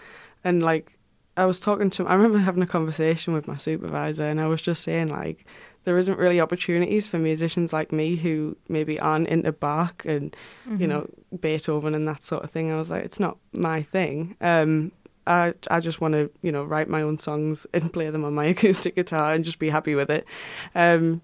and 0.45 0.63
like 0.63 0.99
I 1.37 1.47
was 1.47 1.61
talking 1.61 1.91
to, 1.91 2.07
I 2.07 2.15
remember 2.15 2.39
having 2.39 2.63
a 2.63 2.67
conversation 2.67 3.35
with 3.35 3.47
my 3.47 3.57
supervisor, 3.57 4.25
and 4.25 4.41
I 4.41 4.47
was 4.47 4.63
just 4.63 4.83
saying 4.83 5.09
like, 5.09 5.47
there 5.85 5.99
isn't 5.99 6.19
really 6.19 6.41
opportunities 6.41 7.09
for 7.09 7.19
musicians 7.19 7.73
like 7.73 7.91
me 7.91 8.17
who 8.17 8.57
maybe 8.69 9.01
aren't 9.01 9.29
into 9.29 9.53
Bach 9.53 10.05
and 10.05 10.37
mm-hmm. 10.67 10.81
you 10.81 10.87
know 10.87 11.09
Beethoven 11.41 11.95
and 11.95 12.07
that 12.07 12.23
sort 12.23 12.45
of 12.45 12.51
thing. 12.51 12.71
I 12.71 12.77
was 12.77 12.91
like, 12.91 13.05
it's 13.05 13.21
not 13.21 13.39
my 13.53 13.83
thing. 13.83 14.37
Um, 14.41 14.93
I 15.27 15.55
I 15.71 15.81
just 15.81 16.01
want 16.01 16.15
to 16.15 16.31
you 16.43 16.53
know 16.53 16.65
write 16.65 16.89
my 16.89 17.03
own 17.03 17.19
songs 17.19 17.67
and 17.73 17.93
play 17.93 18.11
them 18.11 18.25
on 18.25 18.35
my 18.35 18.45
acoustic 18.55 18.95
guitar 18.95 19.35
and 19.35 19.45
just 19.45 19.59
be 19.59 19.71
happy 19.71 19.95
with 19.95 20.11
it. 20.11 20.27
Um, 20.75 21.23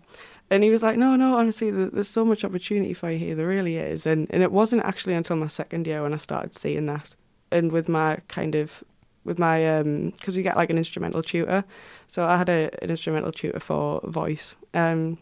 and 0.51 0.63
he 0.65 0.71
was 0.71 0.83
like, 0.83 0.97
no, 0.97 1.17
no, 1.17 1.37
honestly, 1.37 1.71
there's 1.71 2.09
so 2.09 2.25
much 2.25 2.45
opportunity 2.45 2.95
for 2.95 3.11
you 3.11 3.19
here. 3.19 3.35
There 3.35 3.47
really 3.47 3.77
is. 3.77 4.07
And, 4.07 4.27
and 4.31 4.43
it 4.43 4.51
wasn't 4.51 4.85
actually 4.85 5.15
until 5.15 5.37
my 5.37 5.47
second 5.47 5.87
year 5.87 6.03
when 6.03 6.15
I 6.15 6.17
started 6.17 6.55
seeing 6.55 6.87
that. 6.87 7.15
And 7.51 7.73
with 7.73 7.89
my 7.89 8.19
kind 8.29 8.55
of 8.55 8.85
with 9.25 9.39
my 9.39 9.79
um 9.79 10.11
because 10.11 10.37
you 10.37 10.43
get 10.43 10.57
like 10.57 10.71
an 10.71 10.79
instrumental 10.79 11.23
tutor. 11.23 11.65
So 12.09 12.25
I 12.25 12.37
had 12.37 12.49
a, 12.49 12.71
an 12.83 12.91
instrumental 12.91 13.33
tutor 13.33 13.61
for 13.61 14.01
voice, 14.05 14.55
um, 14.75 15.19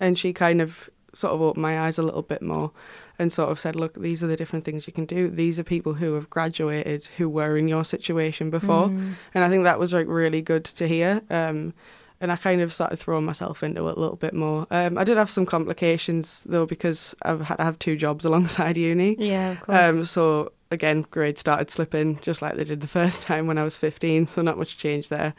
and 0.00 0.18
she 0.18 0.32
kind 0.32 0.60
of 0.60 0.88
sort 1.14 1.32
of 1.32 1.40
opened 1.40 1.62
my 1.62 1.80
eyes 1.80 1.98
a 1.98 2.02
little 2.02 2.22
bit 2.22 2.42
more 2.42 2.72
and 3.18 3.32
sort 3.32 3.50
of 3.50 3.58
said, 3.58 3.74
look, 3.74 3.94
these 3.94 4.22
are 4.22 4.26
the 4.26 4.36
different 4.36 4.64
things 4.64 4.86
you 4.86 4.92
can 4.92 5.06
do. 5.06 5.30
These 5.30 5.58
are 5.58 5.64
people 5.64 5.94
who 5.94 6.12
have 6.12 6.28
graduated 6.28 7.06
who 7.16 7.28
were 7.28 7.56
in 7.56 7.68
your 7.68 7.84
situation 7.84 8.50
before. 8.50 8.88
Mm. 8.88 9.14
And 9.32 9.42
I 9.42 9.48
think 9.48 9.64
that 9.64 9.78
was 9.78 9.94
like 9.94 10.06
really 10.08 10.42
good 10.42 10.64
to 10.64 10.86
hear. 10.86 11.22
Um, 11.30 11.72
and 12.20 12.32
I 12.32 12.36
kind 12.36 12.60
of 12.60 12.72
started 12.72 12.96
throwing 12.98 13.24
myself 13.24 13.62
into 13.62 13.86
it 13.88 13.96
a 13.96 14.00
little 14.00 14.16
bit 14.16 14.32
more. 14.34 14.66
Um, 14.70 14.96
I 14.98 15.04
did 15.04 15.16
have 15.16 15.30
some 15.30 15.46
complications 15.46 16.42
though 16.46 16.66
because 16.66 17.14
I've 17.22 17.42
had 17.42 17.56
to 17.56 17.64
have 17.64 17.78
two 17.78 17.96
jobs 17.96 18.24
alongside 18.28 18.76
uni. 18.76 19.16
Yeah, 19.18 19.52
of 19.52 19.60
course. 19.60 19.78
Um, 19.98 20.04
so 20.04 20.52
again, 20.70 21.06
grades 21.10 21.40
started 21.40 21.70
slipping 21.70 22.18
just 22.22 22.42
like 22.42 22.56
they 22.56 22.64
did 22.64 22.80
the 22.80 22.88
first 23.00 23.22
time 23.22 23.46
when 23.46 23.58
I 23.58 23.64
was 23.64 23.76
15. 23.76 24.26
So 24.28 24.42
not 24.42 24.58
much 24.58 24.76
change 24.78 25.08
there. 25.08 25.34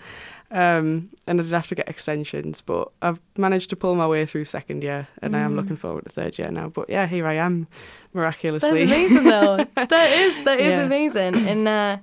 Um, 0.49 1.09
and 1.27 1.41
I 1.41 1.43
did 1.43 1.51
have 1.51 1.67
to 1.67 1.75
get 1.75 1.89
extensions, 1.89 2.61
but 2.61 2.89
I've 3.01 3.19
managed 3.37 3.69
to 3.71 3.75
pull 3.75 3.95
my 3.95 4.07
way 4.07 4.25
through 4.25 4.45
second 4.45 4.81
year, 4.81 5.09
and 5.21 5.35
I 5.35 5.39
am 5.39 5.51
Mm. 5.51 5.55
looking 5.57 5.75
forward 5.75 6.05
to 6.05 6.09
third 6.09 6.39
year 6.39 6.49
now. 6.51 6.69
But 6.69 6.89
yeah, 6.89 7.05
here 7.05 7.27
I 7.27 7.33
am, 7.33 7.67
miraculously. 8.13 8.85
That's 8.85 8.91
amazing, 9.11 9.23
though. 9.25 9.57
that 9.75 9.91
is 10.11 10.45
that 10.45 10.57
is 10.59 10.67
Yeah. 10.77 10.81
amazing, 10.83 11.35
and 11.47 11.67
uh, 11.67 11.97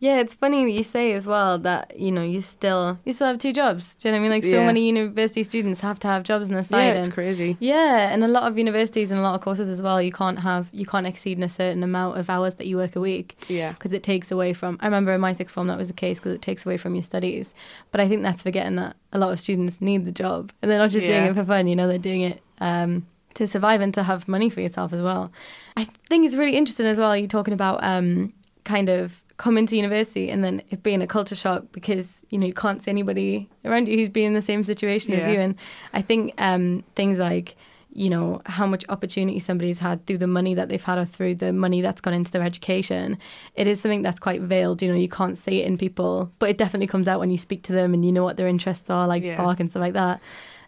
yeah, 0.00 0.18
it's 0.20 0.32
funny 0.34 0.64
that 0.64 0.70
you 0.70 0.84
say 0.84 1.12
as 1.12 1.26
well 1.26 1.58
that 1.58 1.98
you 1.98 2.12
know 2.12 2.22
you 2.22 2.40
still 2.40 2.98
you 3.04 3.12
still 3.12 3.26
have 3.26 3.38
two 3.38 3.52
jobs. 3.52 3.96
Do 3.96 4.08
you 4.08 4.12
know 4.12 4.18
what 4.18 4.20
I 4.20 4.22
mean? 4.22 4.30
Like 4.30 4.44
so 4.44 4.60
Yeah. 4.60 4.66
many 4.66 4.86
university 4.86 5.42
students 5.42 5.80
have 5.80 5.98
to 6.00 6.06
have 6.08 6.22
jobs 6.22 6.48
on 6.48 6.54
the 6.54 6.62
side. 6.62 6.78
yeah, 6.86 6.92
it's 6.94 7.06
and, 7.06 7.14
crazy. 7.14 7.56
yeah, 7.58 8.12
and 8.12 8.22
a 8.22 8.28
lot 8.28 8.44
of 8.44 8.56
universities 8.56 9.10
and 9.10 9.18
a 9.18 9.22
lot 9.22 9.34
of 9.34 9.40
courses 9.40 9.68
as 9.68 9.82
well. 9.82 10.00
You 10.00 10.12
can't 10.12 10.38
have 10.38 10.68
you 10.72 10.86
can't 10.86 11.06
exceed 11.06 11.42
a 11.42 11.48
certain 11.48 11.82
amount 11.82 12.16
of 12.18 12.30
hours 12.30 12.54
that 12.56 12.66
you 12.68 12.76
work 12.76 12.94
a 12.94 13.00
week 13.00 13.36
Yeah, 13.48 13.72
because 13.72 13.92
it 13.92 14.02
takes 14.04 14.30
away 14.30 14.52
from. 14.52 14.78
I 14.80 14.86
remember 14.86 15.12
in 15.12 15.20
my 15.20 15.32
sixth 15.32 15.54
form 15.54 15.66
that 15.66 15.78
was 15.78 15.88
the 15.88 15.94
case 15.94 16.20
because 16.20 16.32
it 16.34 16.42
takes 16.42 16.64
away 16.64 16.76
from 16.76 16.94
your 16.94 17.02
studies. 17.04 17.52
But 17.90 18.00
I 18.00 18.08
think 18.08 18.22
that's 18.22 18.42
forgetting 18.44 18.76
that 18.76 18.94
a 19.12 19.18
lot 19.18 19.32
of 19.32 19.40
students 19.40 19.80
need 19.80 20.04
the 20.04 20.12
job 20.12 20.52
and 20.62 20.70
they're 20.70 20.78
not 20.78 20.90
just 20.90 21.06
doing 21.06 21.24
it 21.24 21.34
for 21.34 21.44
fun. 21.44 21.66
You 21.66 21.74
know, 21.76 21.88
they're 21.88 21.98
doing 21.98 22.20
it 22.20 22.40
um, 22.60 23.06
to 23.34 23.46
survive 23.48 23.80
and 23.80 23.92
to 23.94 24.02
have 24.04 24.28
money 24.28 24.48
for 24.48 24.60
yourself 24.60 24.92
as 24.92 25.02
well. 25.02 25.32
I 25.76 25.84
think 26.08 26.24
it's 26.24 26.36
really 26.36 26.56
interesting 26.56 26.86
as 26.86 26.98
well. 26.98 27.16
You're 27.16 27.26
talking 27.28 27.54
about 27.54 27.82
um, 27.82 28.32
kind 28.64 28.88
of 28.88 29.24
coming 29.38 29.66
to 29.66 29.76
university 29.76 30.28
and 30.30 30.42
then 30.44 30.60
it 30.68 30.82
being 30.82 31.00
a 31.00 31.06
culture 31.06 31.36
shock 31.36 31.64
because 31.72 32.20
you 32.30 32.36
know 32.38 32.46
you 32.46 32.52
can't 32.52 32.82
see 32.82 32.90
anybody 32.90 33.48
around 33.64 33.88
you 33.88 33.96
who's 33.96 34.08
been 34.10 34.26
in 34.26 34.34
the 34.34 34.42
same 34.42 34.64
situation 34.64 35.12
as 35.14 35.26
you. 35.32 35.40
And 35.40 35.54
I 35.94 36.02
think 36.02 36.34
um, 36.38 36.84
things 36.96 37.18
like 37.18 37.54
you 37.90 38.10
know 38.10 38.42
how 38.46 38.66
much 38.66 38.84
opportunity 38.90 39.38
somebody's 39.38 39.78
had 39.78 40.04
through 40.06 40.18
the 40.18 40.26
money 40.26 40.54
that 40.54 40.68
they've 40.68 40.82
had 40.84 40.98
or 40.98 41.06
through 41.06 41.34
the 41.36 41.52
money 41.54 41.80
that's 41.80 42.02
gone 42.02 42.12
into 42.12 42.30
their 42.30 42.42
education 42.42 43.16
it 43.54 43.66
is 43.66 43.80
something 43.80 44.02
that's 44.02 44.20
quite 44.20 44.42
veiled 44.42 44.82
you 44.82 44.88
know 44.90 44.94
you 44.94 45.08
can't 45.08 45.38
see 45.38 45.62
it 45.62 45.66
in 45.66 45.78
people 45.78 46.30
but 46.38 46.50
it 46.50 46.58
definitely 46.58 46.86
comes 46.86 47.08
out 47.08 47.18
when 47.18 47.30
you 47.30 47.38
speak 47.38 47.62
to 47.62 47.72
them 47.72 47.94
and 47.94 48.04
you 48.04 48.12
know 48.12 48.22
what 48.22 48.36
their 48.36 48.46
interests 48.46 48.90
are 48.90 49.08
like 49.08 49.22
Yeah. 49.22 49.38
Bach 49.38 49.58
and 49.58 49.70
stuff 49.70 49.80
like 49.80 49.94
that 49.94 50.20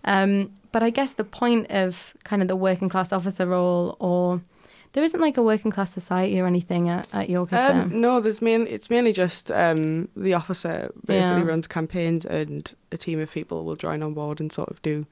um, 0.04 0.50
but 0.72 0.82
i 0.82 0.88
guess 0.88 1.12
the 1.12 1.24
point 1.24 1.70
of 1.70 2.14
kind 2.24 2.40
of 2.40 2.48
the 2.48 2.56
working 2.56 2.88
class 2.88 3.12
officer 3.12 3.46
role 3.46 3.96
or 4.00 4.40
there 4.92 5.04
isn't 5.04 5.20
like 5.20 5.36
a 5.36 5.42
working 5.42 5.70
class 5.70 5.92
society 5.92 6.40
or 6.40 6.46
anything 6.46 6.88
at, 6.88 7.06
at 7.12 7.28
York, 7.30 7.52
is 7.52 7.58
there? 7.58 7.82
Um, 7.82 8.00
no, 8.00 8.20
there's 8.20 8.42
main. 8.42 8.66
It's 8.66 8.90
mainly 8.90 9.12
just 9.12 9.50
um, 9.50 10.08
the 10.16 10.34
officer 10.34 10.90
basically 11.06 11.42
Yeah. 11.42 11.48
runs 11.48 11.66
campaigns, 11.68 12.24
and 12.26 12.72
a 12.92 12.96
team 12.96 13.20
of 13.20 13.30
people 13.30 13.64
will 13.64 13.76
join 13.76 14.02
on 14.02 14.14
board 14.14 14.40
and 14.40 14.50
sort 14.52 14.68
of 14.70 14.80
do 14.82 15.06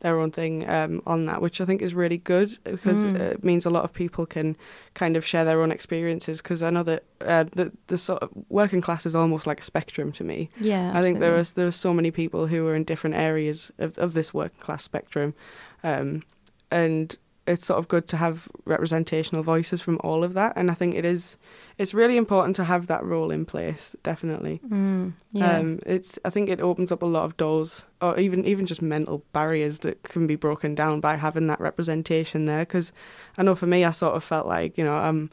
their 0.00 0.18
own 0.18 0.32
thing 0.32 0.68
um, 0.68 1.00
on 1.06 1.26
that, 1.26 1.40
which 1.40 1.60
I 1.60 1.64
think 1.64 1.80
is 1.80 1.94
really 1.94 2.18
good 2.18 2.58
because 2.64 3.06
Mm. 3.06 3.14
it 3.20 3.44
means 3.44 3.64
a 3.64 3.70
lot 3.70 3.84
of 3.84 3.92
people 3.92 4.26
can 4.26 4.56
kind 4.94 5.16
of 5.16 5.24
share 5.24 5.44
their 5.44 5.62
own 5.62 5.70
experiences. 5.70 6.42
Because 6.42 6.60
I 6.60 6.70
know 6.70 6.82
that 6.82 7.04
uh, 7.20 7.44
the 7.44 7.70
the 7.86 7.96
sort 7.96 8.20
of 8.22 8.30
working 8.48 8.80
class 8.80 9.06
is 9.06 9.14
almost 9.14 9.46
like 9.46 9.60
a 9.60 9.64
spectrum 9.64 10.10
to 10.12 10.24
me. 10.24 10.50
yeah, 10.58 10.90
I 10.92 11.02
think 11.02 11.20
there 11.20 11.36
absolutely. 11.36 11.38
was 11.38 11.52
there 11.52 11.64
were 11.66 11.70
so 11.70 11.94
many 11.94 12.10
people 12.10 12.48
who 12.48 12.66
are 12.66 12.74
in 12.74 12.82
different 12.84 13.14
areas 13.14 13.70
of, 13.78 13.96
of 13.96 14.12
this 14.12 14.34
working 14.34 14.60
class 14.60 14.82
spectrum, 14.82 15.34
um, 15.84 16.24
and 16.70 17.16
it's 17.52 17.66
sort 17.66 17.78
of 17.78 17.86
good 17.88 18.06
to 18.08 18.16
have 18.16 18.48
representational 18.64 19.42
voices 19.42 19.80
from 19.82 19.98
all 20.02 20.24
of 20.24 20.32
that. 20.34 20.52
And 20.56 20.70
I 20.70 20.74
think 20.74 20.94
it 20.94 21.04
is 21.04 21.36
it's 21.78 21.94
really 21.94 22.16
important 22.16 22.56
to 22.56 22.64
have 22.64 22.86
that 22.86 23.04
role 23.04 23.30
in 23.30 23.44
place. 23.46 23.94
Definitely, 24.02 24.60
Mm, 24.68 25.12
yeah. 25.32 25.58
um, 25.58 25.78
it's 25.86 26.18
I 26.24 26.30
think 26.30 26.48
it 26.48 26.60
opens 26.60 26.90
up 26.92 27.02
a 27.02 27.06
lot 27.16 27.24
of 27.24 27.36
doors, 27.36 27.84
or 28.00 28.18
even 28.18 28.44
even 28.44 28.66
just 28.66 28.82
mental 28.82 29.22
barriers 29.32 29.78
that 29.80 30.02
can 30.02 30.26
be 30.26 30.36
broken 30.36 30.74
down 30.74 31.00
by 31.00 31.16
having 31.16 31.46
that 31.48 31.60
representation 31.60 32.44
there. 32.46 32.64
Because 32.66 32.92
I 33.38 33.42
know 33.42 33.54
for 33.54 33.66
me, 33.66 33.84
I 33.84 33.90
sort 33.92 34.14
of 34.16 34.24
felt 34.24 34.46
like 34.46 34.76
you 34.78 34.84
know 34.84 34.94
I'm. 34.96 35.30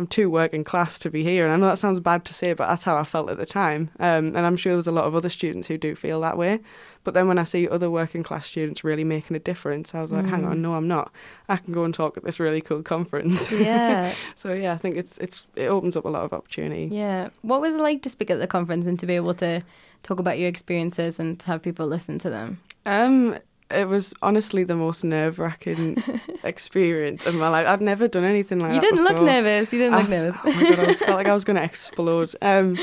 I'm 0.00 0.06
too 0.06 0.30
working 0.30 0.64
class 0.64 0.98
to 1.00 1.10
be 1.10 1.22
here, 1.22 1.44
and 1.44 1.52
I 1.52 1.56
know 1.58 1.66
that 1.68 1.78
sounds 1.78 2.00
bad 2.00 2.24
to 2.24 2.34
say, 2.34 2.54
but 2.54 2.66
that's 2.68 2.84
how 2.84 2.96
I 2.96 3.04
felt 3.04 3.28
at 3.28 3.36
the 3.36 3.46
time. 3.46 3.90
Um, 4.00 4.34
and 4.34 4.38
I'm 4.38 4.56
sure 4.56 4.72
there's 4.72 4.86
a 4.86 4.92
lot 4.92 5.04
of 5.04 5.14
other 5.14 5.28
students 5.28 5.68
who 5.68 5.76
do 5.76 5.94
feel 5.94 6.20
that 6.22 6.38
way. 6.38 6.60
But 7.04 7.14
then 7.14 7.28
when 7.28 7.38
I 7.38 7.44
see 7.44 7.68
other 7.68 7.90
working 7.90 8.22
class 8.22 8.46
students 8.46 8.82
really 8.82 9.04
making 9.04 9.36
a 9.36 9.40
difference, 9.40 9.94
I 9.94 10.00
was 10.02 10.10
like, 10.12 10.26
hang 10.26 10.42
Mm. 10.42 10.50
on, 10.50 10.62
no, 10.62 10.74
I'm 10.74 10.88
not. 10.88 11.12
I 11.48 11.56
can 11.56 11.72
go 11.74 11.84
and 11.84 11.92
talk 11.94 12.16
at 12.16 12.24
this 12.24 12.40
really 12.40 12.60
cool 12.60 12.82
conference. 12.82 13.50
yeah, 13.70 14.14
so 14.34 14.52
yeah, 14.54 14.72
I 14.72 14.78
think 14.78 14.96
it's 14.96 15.18
it's 15.18 15.44
it 15.56 15.66
opens 15.66 15.96
up 15.96 16.04
a 16.06 16.08
lot 16.08 16.24
of 16.24 16.32
opportunity. 16.32 16.88
yeah. 16.90 17.28
What 17.42 17.60
was 17.60 17.74
it 17.74 17.80
like 17.80 18.02
to 18.02 18.08
speak 18.10 18.30
at 18.30 18.38
the 18.38 18.46
conference 18.46 18.86
and 18.86 18.98
to 19.00 19.06
be 19.06 19.16
able 19.16 19.34
to 19.34 19.62
talk 20.02 20.18
about 20.18 20.38
your 20.38 20.48
experiences 20.48 21.20
and 21.20 21.38
to 21.40 21.46
have 21.46 21.62
people 21.62 21.86
listen 21.86 22.18
to 22.20 22.30
them? 22.30 22.58
Um, 22.86 23.38
it 23.70 23.88
was 23.88 24.12
honestly 24.22 24.64
the 24.64 24.74
most 24.76 25.04
nerve 25.04 25.38
wracking 25.38 26.02
experience 26.44 27.26
of 27.26 27.34
my 27.34 27.48
life. 27.48 27.66
I'd 27.66 27.80
never 27.80 28.08
done 28.08 28.24
anything 28.24 28.58
like 28.58 28.74
you 28.74 28.80
that. 28.80 28.86
You 28.86 28.96
didn't 28.96 29.04
look 29.04 29.22
nervous. 29.22 29.72
You 29.72 29.78
didn't 29.78 29.98
look 29.98 30.08
nervous. 30.08 30.36
Oh 30.44 30.52
my 30.52 30.62
god, 30.70 30.78
I 30.80 30.86
was, 30.86 30.98
felt 30.98 31.16
like 31.16 31.28
I 31.28 31.32
was 31.32 31.44
going 31.48 31.56
to 31.56 31.62
explode. 31.62 32.34
Um, 32.42 32.76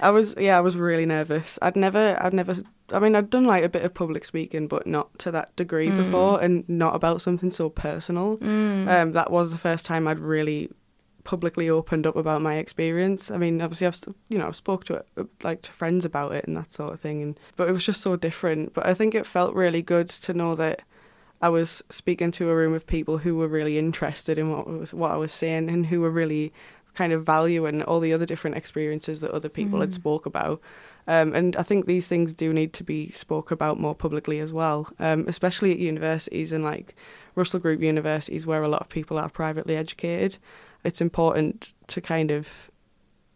I 0.00 0.10
was, 0.10 0.34
yeah, 0.38 0.56
I 0.58 0.60
was 0.60 0.76
really 0.76 1.06
nervous. 1.06 1.58
I'd 1.62 1.76
never, 1.76 2.16
I'd 2.20 2.34
never. 2.34 2.54
I 2.92 2.98
mean, 2.98 3.14
I'd 3.16 3.30
done 3.30 3.46
like 3.46 3.64
a 3.64 3.68
bit 3.68 3.82
of 3.84 3.94
public 3.94 4.24
speaking, 4.24 4.68
but 4.68 4.86
not 4.86 5.18
to 5.20 5.30
that 5.30 5.54
degree 5.56 5.88
Mm. 5.88 5.96
before, 5.96 6.40
and 6.42 6.68
not 6.68 6.94
about 6.94 7.22
something 7.22 7.50
so 7.50 7.68
personal. 7.70 8.36
Mm. 8.38 8.88
Um, 8.88 9.12
that 9.12 9.30
was 9.30 9.50
the 9.52 9.58
first 9.58 9.86
time 9.86 10.06
I'd 10.06 10.18
really 10.18 10.70
publicly 11.24 11.68
opened 11.70 12.06
up 12.06 12.16
about 12.16 12.42
my 12.42 12.56
experience. 12.56 13.30
I 13.30 13.36
mean, 13.38 13.60
obviously, 13.60 13.86
I've 13.86 13.98
you 14.28 14.38
know 14.38 14.46
I've 14.46 14.56
spoke 14.56 14.84
to 14.84 14.94
it 14.94 15.06
like 15.42 15.62
to 15.62 15.72
friends 15.72 16.04
about 16.04 16.32
it 16.32 16.46
and 16.46 16.56
that 16.56 16.72
sort 16.72 16.92
of 16.92 17.00
thing, 17.00 17.22
and 17.22 17.40
but 17.56 17.68
it 17.68 17.72
was 17.72 17.84
just 17.84 18.00
so 18.02 18.16
different. 18.16 18.74
But 18.74 18.86
I 18.86 18.94
think 18.94 19.14
it 19.14 19.26
felt 19.26 19.54
really 19.54 19.82
good 19.82 20.08
to 20.08 20.34
know 20.34 20.54
that 20.54 20.82
I 21.42 21.48
was 21.48 21.82
speaking 21.90 22.30
to 22.32 22.48
a 22.50 22.54
room 22.56 22.74
of 22.74 22.86
people 22.86 23.18
who 23.18 23.36
were 23.36 23.48
really 23.48 23.78
interested 23.78 24.38
in 24.38 24.50
what 24.50 24.66
was 24.66 24.94
what 24.94 25.10
I 25.10 25.16
was 25.16 25.32
saying 25.32 25.68
and 25.68 25.86
who 25.86 26.00
were 26.00 26.10
really 26.10 26.52
kind 26.94 27.12
of 27.12 27.26
valuing 27.26 27.82
all 27.82 27.98
the 27.98 28.12
other 28.12 28.24
different 28.24 28.56
experiences 28.56 29.18
that 29.18 29.32
other 29.32 29.48
people 29.48 29.80
had 29.80 29.88
Mhm. 29.90 29.94
spoke 29.94 30.26
about. 30.26 30.60
Um, 31.08 31.34
and 31.34 31.56
I 31.56 31.64
think 31.64 31.86
these 31.86 32.06
things 32.06 32.32
do 32.32 32.52
need 32.52 32.72
to 32.74 32.84
be 32.84 33.10
spoke 33.10 33.50
about 33.50 33.80
more 33.80 33.96
publicly 33.96 34.38
as 34.38 34.52
well, 34.52 34.88
um, 35.00 35.24
especially 35.26 35.72
at 35.72 35.78
universities 35.80 36.52
and 36.52 36.62
like 36.62 36.94
Russell 37.34 37.58
Group 37.58 37.80
universities 37.82 38.46
where 38.46 38.62
a 38.62 38.68
lot 38.68 38.80
of 38.80 38.88
people 38.90 39.18
are 39.18 39.28
privately 39.28 39.74
educated. 39.76 40.38
It's 40.84 41.00
important 41.00 41.74
to 41.88 42.00
kind 42.00 42.30
of 42.30 42.70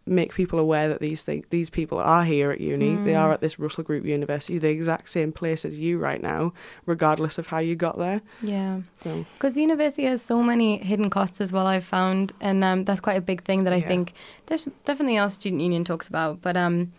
make 0.07 0.33
people 0.35 0.59
aware 0.59 0.89
that 0.89 1.01
these 1.01 1.23
things, 1.23 1.45
these 1.51 1.69
people 1.69 1.99
are 1.99 2.25
here 2.25 2.51
at 2.51 2.61
uni. 2.63 2.97
They 2.97 3.13
Mm. 3.13 3.21
are 3.21 3.33
at 3.33 3.43
this 3.43 3.59
Russell 3.59 3.85
Group 3.85 4.07
university, 4.07 4.57
the 4.57 4.71
exact 4.71 5.11
same 5.11 5.33
place 5.33 5.67
as 5.67 5.79
you 5.79 5.99
right 5.99 6.23
now, 6.23 6.55
regardless 6.87 7.37
of 7.37 7.49
how 7.49 7.59
you 7.59 7.77
got 7.77 7.99
there. 7.99 8.23
Yeah. 8.43 8.81
So 9.03 9.27
Because 9.35 9.59
university 9.59 10.05
has 10.05 10.23
so 10.23 10.43
many 10.43 10.79
hidden 10.79 11.11
costs 11.11 11.43
as 11.43 11.53
well, 11.53 11.67
I've 11.67 11.85
found. 11.85 12.33
And 12.41 12.65
um, 12.65 12.85
that's 12.85 13.01
quite 13.01 13.19
a 13.19 13.21
big 13.21 13.43
thing 13.45 13.65
that 13.65 13.73
I 13.75 13.79
Yeah. 13.81 13.89
think 13.89 14.13
there's 14.47 14.65
definitely 14.87 15.19
our 15.19 15.29
student 15.29 15.61
union 15.61 15.85
talks 15.85 16.09
about. 16.09 16.41
But 16.41 16.57
um, 16.57 16.93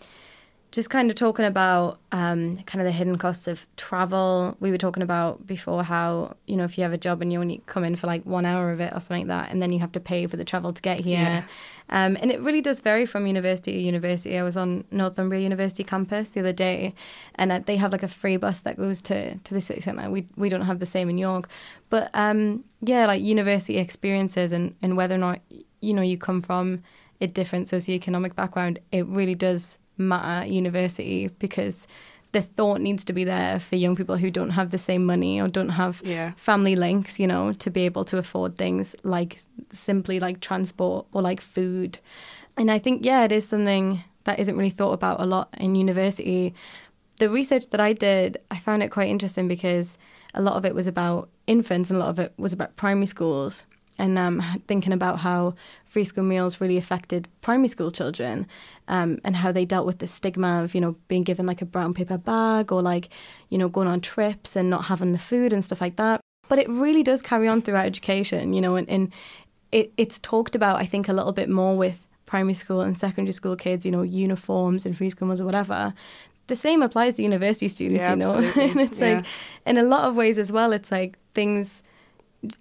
just 0.72 0.92
kind 0.92 1.10
of 1.10 1.16
talking 1.16 1.46
about 1.46 2.00
um, 2.12 2.58
kind 2.68 2.80
of 2.80 2.86
the 2.86 2.92
hidden 2.92 3.18
costs 3.18 3.48
of 3.48 3.66
travel. 3.76 4.56
We 4.60 4.70
were 4.70 4.78
talking 4.78 5.02
about 5.02 5.48
before 5.48 5.84
how, 5.84 6.36
you 6.46 6.56
know, 6.56 6.64
if 6.64 6.78
you 6.78 6.84
have 6.84 6.94
a 6.94 6.98
job 6.98 7.24
and 7.24 7.34
you 7.34 7.40
only 7.40 7.62
come 7.66 7.84
in 7.84 7.96
for 7.96 8.06
like 8.06 8.24
one 8.24 8.46
hour 8.46 8.72
of 8.72 8.80
it 8.80 8.94
or 8.94 9.02
something 9.02 9.28
like 9.28 9.46
that, 9.46 9.52
and 9.52 9.62
then 9.62 9.72
you 9.72 9.80
have 9.80 9.92
to 9.94 10.00
pay 10.00 10.28
for 10.28 10.38
the 10.38 10.46
travel 10.46 10.72
to 10.72 10.82
get 10.82 11.00
here. 11.00 11.20
Yeah. 11.20 11.44
Um, 11.90 12.18
and 12.22 12.32
it 12.32 12.40
really 12.42 12.62
does 12.62 12.82
vary 12.82 13.08
from 13.08 13.26
university 13.26 13.72
to 13.72 13.80
university. 13.80 14.38
I 14.38 14.44
was 14.44 14.56
on 14.56 14.84
Northumbria 14.92 15.42
University 15.42 15.84
campus 15.84 16.30
the 16.30 16.42
other 16.42 16.54
day, 16.54 16.94
and 17.34 17.52
uh, 17.52 17.60
they 17.66 17.78
have 17.78 17.92
like 17.92 18.04
a 18.04 18.08
free 18.08 18.38
bus 18.38 18.62
that 18.62 18.78
goes 18.78 19.02
to, 19.04 19.38
to 19.38 19.54
the 19.54 19.62
city 19.62 19.82
centre. 19.82 20.10
We 20.12 20.28
we 20.36 20.50
don't 20.50 20.62
have 20.62 20.78
the 20.78 20.86
same 20.86 21.10
in 21.10 21.18
York, 21.18 21.50
but 21.90 22.12
um, 22.14 22.64
yeah, 22.82 23.08
like 23.08 23.24
university 23.24 23.78
experiences 23.78 24.52
and, 24.52 24.76
and 24.84 24.96
whether 24.96 25.16
or 25.16 25.20
not 25.20 25.40
you 25.82 25.96
know 25.96 26.04
you 26.04 26.18
come 26.20 26.44
from 26.44 26.84
a 27.22 27.28
different 27.28 27.66
socioeconomic 27.66 28.36
background, 28.36 28.80
it 28.92 29.08
really 29.08 29.36
does 29.36 29.80
matter 30.00 30.46
at 30.46 30.50
university 30.50 31.28
because 31.40 31.88
the 32.32 32.42
thought 32.42 32.80
needs 32.80 33.04
to 33.06 33.14
be 33.14 33.24
there 33.24 33.60
for 33.60 33.76
young 33.76 33.96
people 33.96 34.18
who 34.18 34.30
don't 34.30 34.52
have 34.52 34.70
the 34.70 34.78
same 34.78 35.06
money 35.06 35.42
or 35.42 35.48
don't 35.48 35.70
have 35.70 36.02
yeah, 36.06 36.32
family 36.38 36.76
links, 36.76 37.20
you 37.20 37.26
know, 37.26 37.54
to 37.54 37.70
be 37.72 37.82
able 37.86 38.06
to 38.06 38.18
afford 38.18 38.58
things 38.58 38.96
like 39.04 39.44
simply 39.72 40.20
like 40.20 40.40
transport 40.40 41.08
or 41.12 41.22
like 41.22 41.42
food. 41.42 42.00
And 42.56 42.70
I 42.70 42.78
think, 42.78 43.04
yeah, 43.04 43.24
it 43.24 43.32
is 43.32 43.48
something 43.48 44.04
that 44.26 44.40
isn't 44.40 44.58
really 44.58 44.70
thought 44.70 44.94
about 44.94 45.20
a 45.20 45.26
lot 45.26 45.50
in 45.58 45.76
university. 45.76 46.54
The 47.18 47.30
research 47.30 47.70
that 47.72 47.82
I 47.82 47.94
did, 47.94 48.38
I 48.52 48.60
found 48.60 48.84
it 48.84 48.90
quite 48.90 49.10
interesting 49.10 49.48
because 49.48 49.98
a 50.36 50.42
lot 50.42 50.56
of 50.56 50.66
it 50.66 50.76
was 50.76 50.86
about 50.86 51.30
infants 51.48 51.90
and 51.90 51.98
a 51.98 52.00
lot 52.00 52.10
of 52.10 52.20
it 52.20 52.34
was 52.38 52.54
about 52.54 52.76
primary 52.76 53.08
schools. 53.08 53.64
And 54.00 54.18
um, 54.18 54.42
thinking 54.68 54.94
about 54.94 55.20
how 55.20 55.54
free 55.86 56.06
school 56.06 56.24
meals 56.24 56.62
really 56.62 56.78
affected 56.78 57.28
primary 57.42 57.68
school 57.68 57.92
children 57.92 58.48
um, 58.88 59.20
and 59.26 59.36
how 59.36 59.52
they 59.52 59.66
dealt 59.66 59.86
with 59.86 60.00
the 60.00 60.08
stigma 60.08 60.64
of, 60.64 60.74
you 60.74 60.80
know, 60.82 60.96
being 61.10 61.24
given 61.24 61.46
like 61.46 61.62
a 61.62 61.66
brown 61.66 61.94
paper 61.94 62.18
bag 62.18 62.72
or 62.72 62.82
like, 62.82 63.10
you 63.50 63.58
know, 63.58 63.68
going 63.68 63.88
on 63.88 64.00
trips 64.00 64.56
and 64.56 64.70
not 64.70 64.86
having 64.86 65.12
the 65.12 65.20
food 65.20 65.52
and 65.52 65.64
stuff 65.66 65.82
like 65.82 65.98
that. 65.98 66.22
But 66.48 66.60
it 66.60 66.70
really 66.70 67.04
does 67.04 67.22
carry 67.22 67.48
on 67.48 67.62
throughout 67.62 67.86
education, 67.86 68.54
you 68.54 68.62
know, 68.62 68.76
and, 68.76 68.90
and 68.90 69.12
it, 69.72 69.92
it's 69.98 70.18
talked 70.18 70.56
about, 70.56 70.78
I 70.80 70.86
think, 70.86 71.08
a 71.10 71.14
little 71.14 71.34
bit 71.34 71.50
more 71.50 71.78
with 71.78 72.06
primary 72.26 72.54
school 72.54 72.82
and 72.82 72.98
secondary 72.98 73.34
school 73.34 73.56
kids, 73.56 73.86
you 73.86 73.92
know, 73.92 74.02
uniforms 74.04 74.86
and 74.86 74.96
free 74.98 75.10
school 75.10 75.28
meals 75.28 75.42
or 75.42 75.46
whatever. 75.46 75.94
The 76.48 76.56
same 76.56 76.82
applies 76.82 77.16
to 77.16 77.24
university 77.24 77.68
students, 77.68 78.02
Yeah, 78.02 78.12
you 78.12 78.16
know. 78.18 78.34
and 78.56 78.80
it's 78.80 79.00
Yeah. 79.00 79.18
like, 79.18 79.26
in 79.66 79.78
a 79.78 79.84
lot 79.84 80.06
of 80.08 80.16
ways 80.16 80.40
as 80.40 80.52
well, 80.52 80.72
it's 80.72 80.92
like 80.92 81.18
things 81.34 81.84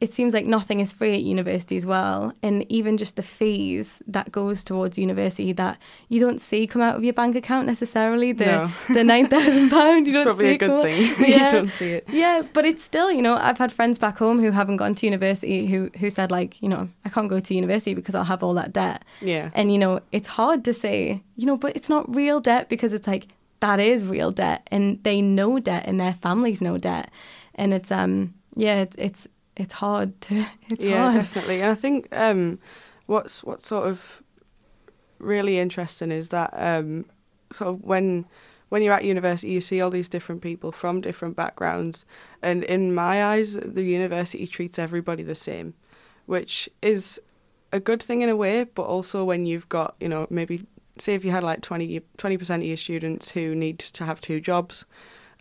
it 0.01 0.13
seems 0.13 0.35
like 0.35 0.45
nothing 0.45 0.81
is 0.81 0.93
free 0.93 1.15
at 1.15 1.23
university 1.23 1.77
as 1.77 1.87
well 1.87 2.33
and 2.43 2.67
even 2.69 2.97
just 2.97 3.15
the 3.15 3.23
fees 3.23 4.03
that 4.09 4.33
goes 4.33 4.65
towards 4.65 4.99
university 4.99 5.53
that 5.53 5.79
you 6.09 6.19
don't 6.19 6.41
see 6.41 6.67
come 6.67 6.83
out 6.83 6.97
of 6.97 7.05
your 7.05 7.13
bank 7.13 7.37
account 7.37 7.65
necessarily 7.67 8.33
the 8.33 8.45
No. 8.45 8.71
the 8.95 9.05
9000 9.05 9.71
pound 9.71 10.07
you 10.09 10.13
It's 10.13 10.25
don't 10.25 10.25
probably 10.25 10.45
see 10.49 10.55
a 10.55 10.59
good 10.59 10.83
thing. 10.83 11.29
Yeah. 11.31 11.45
you 11.47 11.51
don't 11.53 11.71
see 11.71 11.93
it. 11.93 12.05
yeah 12.09 12.43
but 12.53 12.65
it's 12.65 12.83
still 12.83 13.13
you 13.13 13.23
know 13.23 13.37
i've 13.37 13.59
had 13.59 13.71
friends 13.71 13.99
back 13.99 14.19
home 14.19 14.41
who 14.41 14.51
haven't 14.51 14.79
gone 14.79 14.97
to 14.97 15.07
university 15.07 15.67
who 15.67 15.91
who 16.01 16.11
said 16.11 16.31
like 16.33 16.61
you 16.61 16.69
know 16.69 16.89
i 17.05 17.09
can't 17.09 17.29
go 17.29 17.39
to 17.39 17.55
university 17.55 17.95
because 17.95 18.15
i'll 18.17 18.25
have 18.25 18.43
all 18.43 18.55
that 18.55 18.73
debt 18.73 19.05
Yeah. 19.21 19.51
and 19.55 19.71
you 19.73 19.79
know 19.79 20.01
it's 20.11 20.29
hard 20.29 20.65
to 20.65 20.75
say 20.75 21.23
you 21.37 21.47
know 21.47 21.57
but 21.57 21.77
it's 21.77 21.89
not 21.89 22.13
real 22.13 22.41
debt 22.41 22.69
because 22.69 22.93
it's 22.93 23.07
like 23.07 23.29
that 23.61 23.79
is 23.79 24.05
real 24.05 24.33
debt 24.33 24.67
and 24.73 25.03
they 25.05 25.21
know 25.23 25.61
debt 25.61 25.85
and 25.87 26.01
their 26.01 26.15
families 26.15 26.61
know 26.61 26.79
debt 26.79 27.11
and 27.55 27.73
it's 27.73 27.93
um 27.93 28.35
yeah 28.57 28.81
it's 28.81 28.97
it's 28.97 29.29
it's 29.59 29.75
hard 29.75 30.19
to 30.23 30.47
it's 30.71 30.85
yeah, 30.85 31.11
hard 31.11 31.25
definitely. 31.25 31.61
And 31.61 31.71
I 31.71 31.75
think 31.75 32.09
um, 32.12 32.59
what's 33.07 33.45
what's 33.45 33.67
sort 33.67 33.88
of 33.88 34.23
really 35.19 35.59
interesting 35.59 36.12
is 36.12 36.31
that 36.31 36.55
um, 36.55 37.05
sort 37.53 37.75
of 37.75 37.83
when 37.83 38.25
when 38.69 38.83
you're 38.83 38.95
at 38.95 39.05
university, 39.05 39.53
you 39.53 39.61
see 39.61 39.81
all 39.81 39.91
these 39.91 40.09
different 40.09 40.43
people 40.43 40.73
from 40.73 41.00
different 41.00 41.37
backgrounds, 41.37 42.07
and 42.43 42.65
in 42.65 42.95
my 42.95 43.25
eyes, 43.25 43.55
the 43.55 43.83
university 43.83 44.47
treats 44.47 44.79
everybody 44.79 45.23
the 45.23 45.35
same, 45.35 45.75
which 46.27 46.69
is 46.81 47.21
a 47.73 47.81
good 47.81 48.03
thing 48.03 48.23
in 48.23 48.29
a 48.29 48.37
way, 48.37 48.65
but 48.65 48.83
also 48.83 49.25
when 49.25 49.45
you've 49.45 49.69
got 49.69 49.97
you 50.00 50.09
know 50.09 50.27
maybe 50.31 50.65
say 50.99 51.15
if 51.15 51.25
you 51.25 51.31
had 51.31 51.45
like 51.45 51.62
20 51.62 52.00
percent 52.17 52.62
of 52.62 52.67
your 52.67 52.77
students 52.77 53.31
who 53.33 53.55
need 53.55 53.79
to 53.79 54.05
have 54.05 54.21
two 54.21 54.41
jobs, 54.41 54.85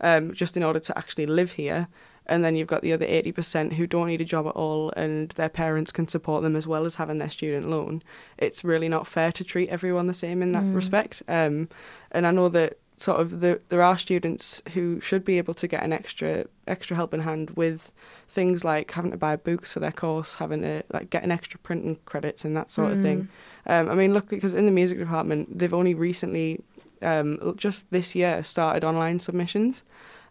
um, 0.00 0.32
just 0.32 0.56
in 0.56 0.64
order 0.64 0.80
to 0.80 0.96
actually 0.98 1.26
live 1.26 1.52
here, 1.52 1.88
and 2.28 2.44
then 2.44 2.54
you've 2.56 2.68
got 2.68 2.82
the 2.82 2.92
other 2.92 3.06
80% 3.06 3.72
who 3.74 3.86
don't 3.86 4.08
need 4.08 4.20
a 4.20 4.24
job 4.24 4.46
at 4.46 4.54
all 4.54 4.90
and 4.96 5.30
their 5.30 5.48
parents 5.48 5.90
can 5.92 6.06
support 6.06 6.42
them 6.42 6.56
as 6.56 6.66
well 6.66 6.84
as 6.84 6.96
having 6.96 7.18
their 7.18 7.30
student 7.30 7.68
loan. 7.70 8.02
It's 8.36 8.62
really 8.64 8.88
not 8.88 9.06
fair 9.06 9.32
to 9.32 9.44
treat 9.44 9.68
everyone 9.70 10.06
the 10.06 10.14
same 10.14 10.42
in 10.42 10.52
that 10.52 10.64
Mm. 10.64 10.74
respect 10.74 11.22
um, 11.28 11.68
and 12.10 12.26
i 12.26 12.30
know 12.30 12.48
that 12.48 12.78
sort 12.96 13.20
of 13.20 13.38
the, 13.40 13.60
there 13.68 13.80
are 13.82 13.96
students 13.96 14.60
who 14.74 14.98
should 15.00 15.24
be 15.24 15.38
able 15.38 15.54
to 15.54 15.68
get 15.68 15.84
an 15.84 15.92
extra 15.92 16.44
extra 16.66 16.96
helping 16.96 17.22
hand 17.22 17.50
with 17.50 17.92
things 18.26 18.64
like 18.64 18.90
having 18.90 19.12
to 19.12 19.16
buy 19.16 19.36
books 19.36 19.72
for 19.72 19.78
their 19.80 19.92
course 19.92 20.34
having 20.36 20.62
to 20.62 20.82
like 20.92 21.08
get 21.08 21.22
an 21.22 21.30
extra 21.30 21.58
printing 21.60 21.96
credits 22.06 22.44
and 22.44 22.56
that 22.56 22.68
sort 22.70 22.92
of 22.92 23.00
thing. 23.00 23.28
Um, 23.66 23.88
i 23.88 23.94
mean 23.94 24.12
look 24.12 24.28
because 24.28 24.52
in 24.52 24.66
the 24.66 24.72
music 24.72 24.98
department 24.98 25.58
they've 25.58 25.72
only 25.72 25.94
recently 25.94 26.60
um, 27.00 27.54
just 27.56 27.88
this 27.92 28.16
year 28.16 28.42
started 28.42 28.82
online 28.84 29.20
submissions 29.20 29.84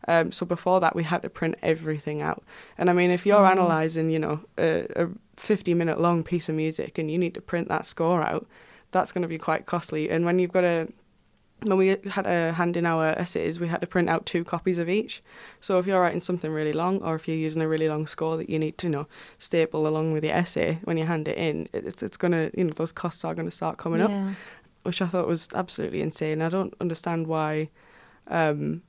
um, 0.08 0.32
so 0.32 0.46
before 0.46 0.80
that, 0.82 0.96
we 0.96 1.04
had 1.04 1.22
to 1.24 1.30
print 1.30 1.56
everything 1.62 2.22
out. 2.22 2.44
And 2.77 2.89
I 2.89 2.94
mean, 2.94 3.12
if 3.12 3.25
you're 3.25 3.44
Mm. 3.46 3.51
analysing, 3.54 4.10
you 4.10 4.20
know, 4.20 4.39
a, 4.58 4.86
a 4.96 5.10
50 5.38 5.74
minute 5.74 6.00
long 6.00 6.24
piece 6.24 6.50
of 6.50 6.56
music 6.56 6.98
and 6.98 7.10
you 7.12 7.18
need 7.18 7.34
to 7.34 7.42
print 7.42 7.68
that 7.70 7.86
score 7.86 8.22
out, 8.22 8.48
that's 8.92 9.12
going 9.12 9.24
to 9.24 9.27
be 9.27 9.38
quite 9.38 9.66
costly. 9.66 10.10
And 10.10 10.25
when 10.25 10.39
you've 10.39 10.51
got 10.54 10.63
a 10.63 10.88
when 11.63 11.77
we 11.80 11.88
had 12.12 12.27
a 12.27 12.54
hand 12.54 12.77
in 12.77 12.86
our 12.86 13.08
essays, 13.18 13.60
we 13.60 13.68
had 13.68 13.82
to 13.82 13.88
print 13.88 14.08
out 14.10 14.27
two 14.27 14.44
copies 14.44 14.77
of 14.77 14.88
each. 14.88 15.24
So 15.60 15.80
if 15.80 15.88
you're 15.88 16.00
writing 16.00 16.22
something 16.22 16.51
really 16.51 16.72
long, 16.72 17.02
or 17.02 17.15
if 17.15 17.28
you're 17.28 17.36
using 17.36 17.63
a 17.63 17.67
really 17.67 17.89
long 17.89 18.06
score 18.06 18.38
that 18.38 18.48
you 18.48 18.60
need 18.60 18.78
to, 18.78 18.86
you 18.88 18.91
know, 18.91 19.08
staple 19.39 19.88
along 19.88 20.13
with 20.13 20.24
your 20.24 20.36
essay 20.36 20.78
when 20.84 21.00
you 21.00 21.06
hand 21.08 21.28
it 21.28 21.36
in, 21.36 21.67
it's 21.74 22.04
it's 22.04 22.15
gonna, 22.15 22.52
you 22.56 22.63
know, 22.63 22.69
those 22.76 22.91
costs 22.91 23.26
are 23.26 23.34
gonna 23.34 23.50
start 23.52 23.78
coming 23.80 24.02
up 24.02 24.12
which 24.84 25.02
I 25.02 25.08
thought 25.08 25.28
was 25.28 25.50
absolutely 25.54 26.02
insane. 26.02 26.41
I 26.41 26.48
don't 26.50 26.74
understand 26.80 27.28
why 27.28 27.69
um, 28.28 28.84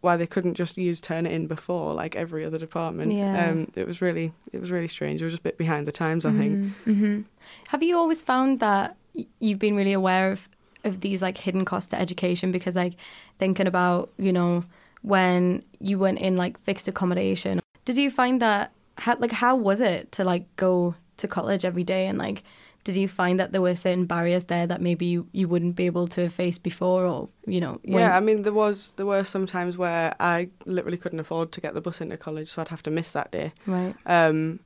why 0.00 0.16
they 0.16 0.26
couldn't 0.26 0.54
just 0.54 0.76
use 0.76 1.00
Turnitin 1.00 1.46
before 1.46 1.92
like 1.92 2.16
every 2.16 2.44
other 2.44 2.58
department. 2.58 3.12
Yeah. 3.12 3.50
Um, 3.50 3.70
it 3.74 3.86
was 3.86 4.00
really 4.00 4.32
it 4.52 4.60
was 4.60 4.70
really 4.70 4.88
strange. 4.88 5.20
It 5.20 5.24
was 5.24 5.34
just 5.34 5.40
a 5.40 5.44
bit 5.44 5.58
behind 5.58 5.86
the 5.86 5.92
times, 5.92 6.24
I 6.24 6.32
think. 6.32 6.72
hmm 6.84 7.20
Have 7.68 7.82
you 7.82 7.96
always 7.96 8.22
found 8.22 8.60
that 8.60 8.96
you've 9.38 9.58
been 9.58 9.76
really 9.76 9.92
aware 9.92 10.32
of 10.32 10.48
of 10.82 11.00
these 11.00 11.20
like 11.20 11.38
hidden 11.38 11.64
costs 11.64 11.90
to 11.90 12.00
education? 12.00 12.52
Because 12.52 12.76
like 12.76 12.94
thinking 13.38 13.66
about 13.66 14.10
you 14.16 14.32
know 14.32 14.64
when 15.02 15.62
you 15.78 15.98
went 15.98 16.18
in 16.18 16.36
like 16.36 16.58
fixed 16.60 16.88
accommodation, 16.88 17.60
did 17.84 17.96
you 17.96 18.10
find 18.10 18.40
that 18.40 18.72
how, 18.98 19.16
like 19.18 19.32
how 19.32 19.56
was 19.56 19.80
it 19.80 20.12
to 20.12 20.24
like 20.24 20.44
go 20.56 20.94
to 21.20 21.28
college 21.28 21.64
every 21.64 21.84
day 21.84 22.06
and 22.06 22.18
like 22.18 22.42
did 22.82 22.96
you 22.96 23.08
find 23.08 23.38
that 23.38 23.52
there 23.52 23.60
were 23.60 23.74
certain 23.76 24.06
barriers 24.06 24.44
there 24.44 24.66
that 24.66 24.80
maybe 24.80 25.04
you, 25.04 25.26
you 25.32 25.46
wouldn't 25.46 25.76
be 25.76 25.84
able 25.84 26.08
to 26.08 26.28
face 26.30 26.58
before 26.58 27.04
or 27.04 27.28
you 27.46 27.60
know 27.60 27.78
when- 27.84 28.00
Yeah, 28.04 28.16
I 28.16 28.20
mean 28.20 28.42
there 28.42 28.54
was 28.54 28.92
there 28.96 29.04
were 29.06 29.24
some 29.24 29.46
times 29.46 29.76
where 29.76 30.14
I 30.18 30.48
literally 30.64 30.96
couldn't 30.96 31.20
afford 31.20 31.52
to 31.52 31.60
get 31.60 31.74
the 31.74 31.80
bus 31.82 32.00
into 32.00 32.16
college, 32.16 32.48
so 32.48 32.62
I'd 32.62 32.68
have 32.68 32.82
to 32.84 32.90
miss 32.90 33.10
that 33.12 33.30
day. 33.30 33.52
right 33.66 33.94
Um, 34.06 34.60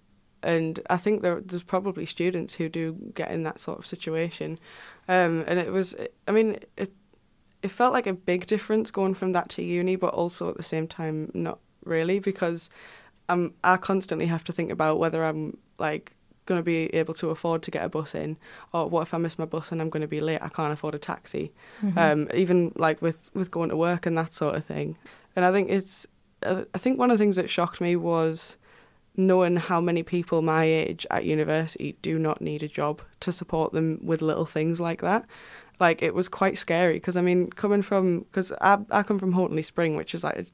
and 0.45 0.79
I 0.91 0.97
think 0.99 1.23
there, 1.23 1.41
there's 1.41 1.63
probably 1.65 2.07
students 2.07 2.55
who 2.57 2.69
do 2.69 2.93
get 3.15 3.31
in 3.31 3.43
that 3.45 3.59
sort 3.59 3.79
of 3.79 3.87
situation. 3.87 4.59
Um, 5.09 5.43
and 5.49 5.59
it 5.59 5.73
was, 5.73 5.97
I 6.29 6.33
mean, 6.33 6.59
it, 6.77 6.93
it 7.63 7.71
felt 7.71 7.95
like 7.95 8.07
a 8.07 8.13
big 8.13 8.47
difference 8.47 8.91
going 8.91 9.15
from 9.15 9.33
that 9.33 9.49
to 9.51 9.63
uni, 9.63 9.97
but 9.97 10.13
also 10.13 10.51
at 10.51 10.57
the 10.59 10.63
same 10.63 10.87
time, 10.87 11.31
not 11.35 11.59
really, 11.85 12.19
because 12.21 12.69
um, 13.31 13.55
I 13.65 13.77
constantly 13.79 14.27
have 14.27 14.45
to 14.45 14.53
think 14.53 14.71
about 14.71 14.99
whether 14.99 15.25
I'm 15.25 15.57
like 15.79 16.13
going 16.47 16.59
to 16.59 16.63
be 16.63 16.95
able 16.95 17.15
to 17.15 17.31
afford 17.31 17.63
to 17.63 17.71
get 17.71 17.85
a 17.85 17.89
bus 17.89 18.15
in, 18.15 18.37
or 18.73 18.89
what 18.89 19.03
if 19.03 19.15
I 19.15 19.19
miss 19.19 19.39
my 19.39 19.45
bus 19.45 19.73
and 19.73 19.81
I'm 19.81 19.91
going 19.91 20.03
to 20.03 20.09
be 20.09 20.21
late? 20.21 20.43
I 20.43 20.49
can't 20.49 20.73
afford 20.73 20.95
a 20.95 20.99
taxi. 20.99 21.53
Mhm. 21.83 21.97
Um, 21.97 22.29
even 22.35 22.73
like 22.77 23.01
with 23.03 23.31
with 23.35 23.51
going 23.51 23.71
to 23.71 23.77
work 23.77 24.07
and 24.07 24.17
that 24.19 24.33
sort 24.33 24.55
of 24.57 24.65
thing. 24.65 24.97
And 25.37 25.45
I 25.45 25.53
think 25.53 25.71
it's, 25.71 26.07
uh, 26.43 26.65
I 26.75 26.79
think 26.79 26.99
one 26.99 27.11
of 27.11 27.19
the 27.19 27.23
things 27.23 27.37
that 27.37 27.51
shocked 27.51 27.81
me 27.81 27.97
was 27.97 28.57
knowing 29.17 29.57
how 29.57 29.81
many 29.81 30.03
people 30.03 30.43
my 30.43 30.65
age 30.65 31.07
at 31.11 31.25
university 31.25 31.97
do 32.03 32.19
not 32.19 32.41
need 32.41 32.63
a 32.63 32.69
job 32.69 33.01
to 33.21 33.31
support 33.33 33.73
them 33.73 34.01
with 34.03 34.21
little 34.23 34.45
things 34.45 34.81
like 34.81 35.01
that. 35.01 35.25
Like 35.81 36.03
it 36.03 36.15
was 36.15 36.29
quite 36.29 36.59
scary 36.59 36.95
because 36.95 37.17
I 37.17 37.21
mean, 37.21 37.51
coming 37.51 37.83
from 37.83 38.21
because 38.21 38.53
I 38.61 38.79
I 38.91 39.03
come 39.03 39.19
from 39.19 39.33
Houghton-le-Spring, 39.33 39.97
which 39.97 40.15
is 40.15 40.23
like 40.25 40.37
a, 40.39 40.47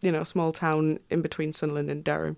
you 0.00 0.10
know 0.12 0.22
a 0.22 0.24
small 0.24 0.52
town 0.52 0.98
in 1.10 1.22
between 1.22 1.52
Sunderland 1.52 1.90
and 1.90 2.02
Durham, 2.02 2.36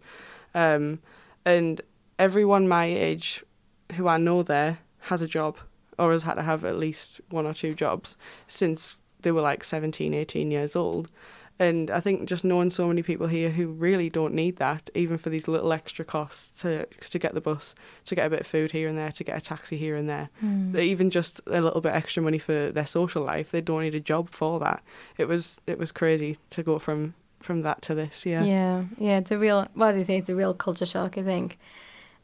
um, 0.55 1.01
and 1.45 1.81
everyone 2.19 2.69
my 2.69 2.85
age 2.87 3.45
who 3.95 4.09
I 4.09 4.17
know 4.19 4.43
there 4.43 4.79
has 5.01 5.23
a 5.23 5.27
job 5.29 5.59
or 5.99 6.13
has 6.13 6.25
had 6.25 6.35
to 6.35 6.43
have 6.43 6.65
at 6.65 6.79
least 6.79 7.21
one 7.31 7.47
or 7.47 7.55
two 7.55 7.75
jobs 7.75 8.17
since 8.47 8.97
they 9.23 9.33
were 9.33 9.41
like 9.41 9.65
17, 9.65 10.13
18 10.15 10.51
years 10.51 10.77
old. 10.77 11.09
And 11.59 11.91
I 11.91 12.01
think 12.01 12.29
just 12.29 12.45
knowing 12.45 12.69
so 12.69 12.87
many 12.87 13.03
people 13.03 13.29
here 13.29 13.49
who 13.49 13.69
really 13.69 14.11
don't 14.11 14.35
need 14.35 14.57
that, 14.57 14.91
even 14.95 15.17
for 15.17 15.31
these 15.31 15.49
little 15.49 15.73
extra 15.73 16.05
costs 16.05 16.61
to 16.61 16.85
to 16.85 17.19
get 17.19 17.33
the 17.33 17.41
bus, 17.41 17.75
to 18.05 18.15
get 18.15 18.27
a 18.27 18.31
bit 18.31 18.41
of 18.41 18.47
food 18.47 18.73
here 18.73 18.89
and 18.91 18.99
there, 18.99 19.11
to 19.13 19.25
get 19.25 19.39
a 19.39 19.41
taxi 19.41 19.79
here 19.79 19.97
and 19.97 20.07
there, 20.07 20.29
Mm. 20.45 20.79
even 20.79 21.09
just 21.11 21.41
a 21.47 21.63
little 21.63 21.81
bit 21.81 21.95
extra 21.95 22.23
money 22.23 22.39
for 22.39 22.71
their 22.73 22.85
social 22.85 23.23
life, 23.25 23.51
they 23.51 23.63
don't 23.63 23.81
need 23.81 23.95
a 23.95 24.01
job 24.01 24.29
for 24.29 24.61
that. 24.61 24.83
It 25.17 25.29
was 25.29 25.59
it 25.67 25.79
was 25.79 25.93
crazy 25.93 26.37
to 26.51 26.63
go 26.63 26.79
from 26.79 27.15
from 27.41 27.63
that 27.63 27.81
to 27.83 27.95
this. 27.95 28.27
Yeah. 28.27 28.45
Yeah, 28.45 28.85
yeah, 28.99 29.17
it's 29.19 29.31
a 29.31 29.39
real. 29.39 29.67
Well, 29.75 29.89
as 29.89 29.97
you 29.97 30.05
say, 30.05 30.19
it's 30.19 30.29
a 30.29 30.37
real 30.37 30.53
culture 30.53 30.85
shock. 30.87 31.17
I 31.17 31.23
think. 31.23 31.59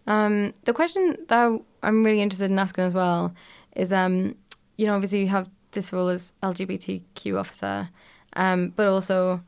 Um, 0.06 0.52
the 0.64 0.72
question 0.72 1.16
that 1.28 1.60
I'm 1.82 2.04
really 2.04 2.20
interested 2.20 2.50
in 2.50 2.58
asking 2.58 2.84
as 2.84 2.94
well 2.94 3.34
is, 3.76 3.92
um, 3.92 4.36
you 4.76 4.86
know, 4.86 4.94
obviously 4.94 5.20
you 5.20 5.28
have 5.28 5.48
this 5.72 5.92
role 5.92 6.08
as 6.08 6.32
LGBTQ 6.42 7.38
officer, 7.38 7.88
um, 8.34 8.72
but 8.76 8.86
also 8.86 9.42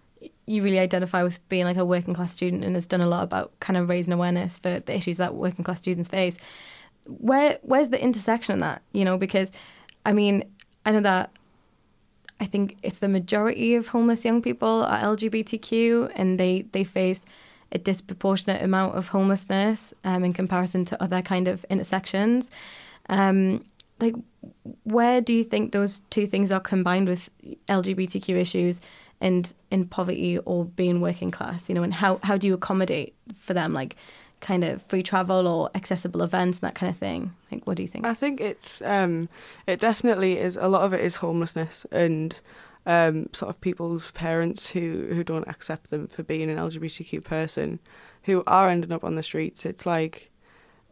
you 0.46 0.62
really 0.62 0.78
identify 0.78 1.22
with 1.22 1.46
being 1.48 1.64
like 1.64 1.76
a 1.76 1.84
working 1.84 2.14
class 2.14 2.32
student 2.32 2.64
and 2.64 2.74
has 2.74 2.86
done 2.86 3.00
a 3.00 3.06
lot 3.06 3.24
about 3.24 3.52
kind 3.60 3.76
of 3.76 3.88
raising 3.88 4.12
awareness 4.12 4.58
for 4.58 4.80
the 4.80 4.96
issues 4.96 5.16
that 5.18 5.34
working 5.34 5.64
class 5.64 5.78
students 5.78 6.08
face. 6.08 6.38
Where 7.06 7.58
where's 7.62 7.90
the 7.90 8.02
intersection 8.02 8.54
in 8.54 8.60
that? 8.60 8.82
You 8.92 9.04
know, 9.04 9.18
because 9.18 9.52
I 10.06 10.12
mean, 10.12 10.44
I 10.86 10.92
know 10.92 11.00
that 11.00 11.30
I 12.40 12.46
think 12.46 12.76
it's 12.82 12.98
the 12.98 13.08
majority 13.08 13.74
of 13.74 13.88
homeless 13.88 14.24
young 14.24 14.42
people 14.42 14.84
are 14.84 14.98
LGBTQ, 14.98 16.12
and 16.14 16.40
they 16.40 16.62
they 16.72 16.84
face 16.84 17.24
a 17.72 17.78
disproportionate 17.78 18.62
amount 18.62 18.94
of 18.94 19.08
homelessness 19.08 19.92
um, 20.04 20.24
in 20.24 20.32
comparison 20.32 20.84
to 20.86 21.02
other 21.02 21.22
kind 21.22 21.48
of 21.48 21.64
intersections. 21.64 22.50
Um, 23.08 23.64
like, 24.00 24.14
where 24.84 25.20
do 25.20 25.32
you 25.34 25.44
think 25.44 25.72
those 25.72 26.00
two 26.10 26.26
things 26.26 26.52
are 26.52 26.60
combined 26.60 27.08
with 27.08 27.30
LGBTQ 27.68 28.36
issues 28.36 28.80
and 29.20 29.52
in 29.70 29.86
poverty 29.86 30.38
or 30.38 30.64
being 30.64 31.00
working 31.00 31.30
class? 31.30 31.68
You 31.68 31.74
know, 31.74 31.82
and 31.82 31.94
how 31.94 32.20
how 32.22 32.36
do 32.36 32.46
you 32.46 32.54
accommodate 32.54 33.14
for 33.38 33.54
them? 33.54 33.72
Like, 33.72 33.96
kind 34.44 34.62
of 34.62 34.82
free 34.82 35.02
travel 35.02 35.46
or 35.48 35.70
accessible 35.74 36.22
events 36.22 36.58
and 36.58 36.68
that 36.68 36.74
kind 36.74 36.90
of 36.90 36.98
thing? 36.98 37.32
Like, 37.50 37.66
what 37.66 37.76
do 37.76 37.82
you 37.82 37.88
think? 37.88 38.06
I 38.06 38.14
think 38.14 38.40
it's 38.40 38.82
um, 38.82 39.28
it 39.66 39.80
definitely 39.80 40.38
is. 40.38 40.56
A 40.56 40.68
lot 40.68 40.82
of 40.82 40.92
it 40.92 41.00
is 41.00 41.16
homelessness 41.16 41.86
and 41.90 42.38
um, 42.86 43.28
sort 43.32 43.50
of 43.50 43.60
people's 43.60 44.10
parents 44.10 44.70
who 44.70 45.06
who 45.10 45.24
don't 45.24 45.48
accept 45.48 45.90
them 45.90 46.06
for 46.06 46.22
being 46.22 46.50
an 46.50 46.58
LGBTQ 46.58 47.24
person, 47.24 47.80
who 48.24 48.42
are 48.46 48.68
ending 48.68 48.92
up 48.92 49.04
on 49.04 49.16
the 49.16 49.22
streets. 49.22 49.64
It's 49.64 49.86
like 49.86 50.30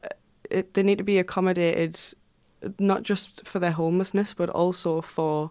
uh, 0.04 0.08
it, 0.50 0.74
they 0.74 0.82
need 0.82 0.98
to 0.98 1.04
be 1.04 1.18
accommodated, 1.18 1.98
not 2.78 3.02
just 3.02 3.46
for 3.46 3.58
their 3.58 3.72
homelessness, 3.72 4.34
but 4.34 4.48
also 4.50 5.00
for 5.00 5.50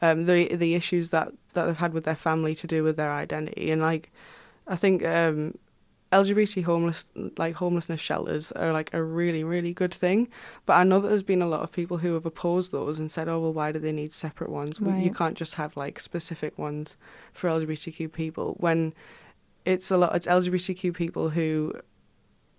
um, 0.00 0.26
the 0.26 0.54
the 0.56 0.74
issues 0.74 1.10
that 1.10 1.32
that 1.52 1.66
they've 1.66 1.76
had 1.76 1.92
with 1.92 2.04
their 2.04 2.16
family 2.16 2.54
to 2.54 2.66
do 2.66 2.82
with 2.82 2.96
their 2.96 3.12
identity. 3.12 3.70
And 3.70 3.82
like, 3.82 4.10
I 4.66 4.76
think 4.76 5.04
um, 5.04 5.58
LGBT 6.12 6.64
homeless 6.64 7.10
like 7.38 7.54
homelessness 7.54 8.00
shelters 8.00 8.52
are 8.52 8.72
like 8.72 8.92
a 8.92 9.02
really 9.02 9.42
really 9.44 9.72
good 9.72 9.92
thing, 9.92 10.28
but 10.66 10.74
I 10.74 10.84
know 10.84 11.00
that 11.00 11.08
there's 11.08 11.22
been 11.22 11.42
a 11.42 11.46
lot 11.46 11.62
of 11.62 11.72
people 11.72 11.98
who 11.98 12.14
have 12.14 12.26
opposed 12.26 12.70
those 12.70 12.98
and 12.98 13.10
said, 13.10 13.28
"Oh 13.28 13.40
well, 13.40 13.52
why 13.52 13.72
do 13.72 13.78
they 13.78 13.92
need 13.92 14.12
separate 14.12 14.50
ones? 14.50 14.80
Right. 14.80 15.02
You 15.02 15.12
can't 15.12 15.36
just 15.36 15.54
have 15.54 15.76
like 15.76 15.98
specific 15.98 16.58
ones 16.58 16.96
for 17.32 17.48
LGBTQ 17.48 18.12
people." 18.12 18.56
When 18.58 18.92
it's 19.64 19.90
a 19.90 19.96
lot, 19.96 20.14
it's 20.14 20.26
LGBTQ 20.26 20.94
people 20.94 21.30
who 21.30 21.72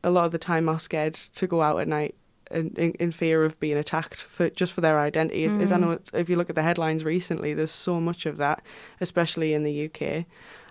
a 0.03 0.09
lot 0.09 0.25
of 0.25 0.31
the 0.31 0.37
time 0.37 0.67
are 0.67 0.79
scared 0.79 1.13
to 1.13 1.47
go 1.47 1.61
out 1.61 1.79
at 1.79 1.87
night 1.87 2.15
in, 2.51 2.73
in, 2.75 2.91
in 2.93 3.11
fear 3.11 3.43
of 3.43 3.59
being 3.59 3.77
attacked 3.77 4.19
for 4.19 4.49
just 4.49 4.73
for 4.73 4.81
their 4.81 4.99
identity. 4.99 5.45
It, 5.45 5.71
I 5.71 5.77
know 5.77 5.91
it's, 5.91 6.11
if 6.13 6.29
you 6.29 6.35
look 6.35 6.49
at 6.49 6.55
the 6.55 6.63
headlines 6.63 7.03
recently, 7.03 7.53
there's 7.53 7.71
so 7.71 7.99
much 7.99 8.25
of 8.25 8.37
that, 8.37 8.63
especially 8.99 9.53
in 9.53 9.63
the 9.63 9.89
UK. 9.89 10.25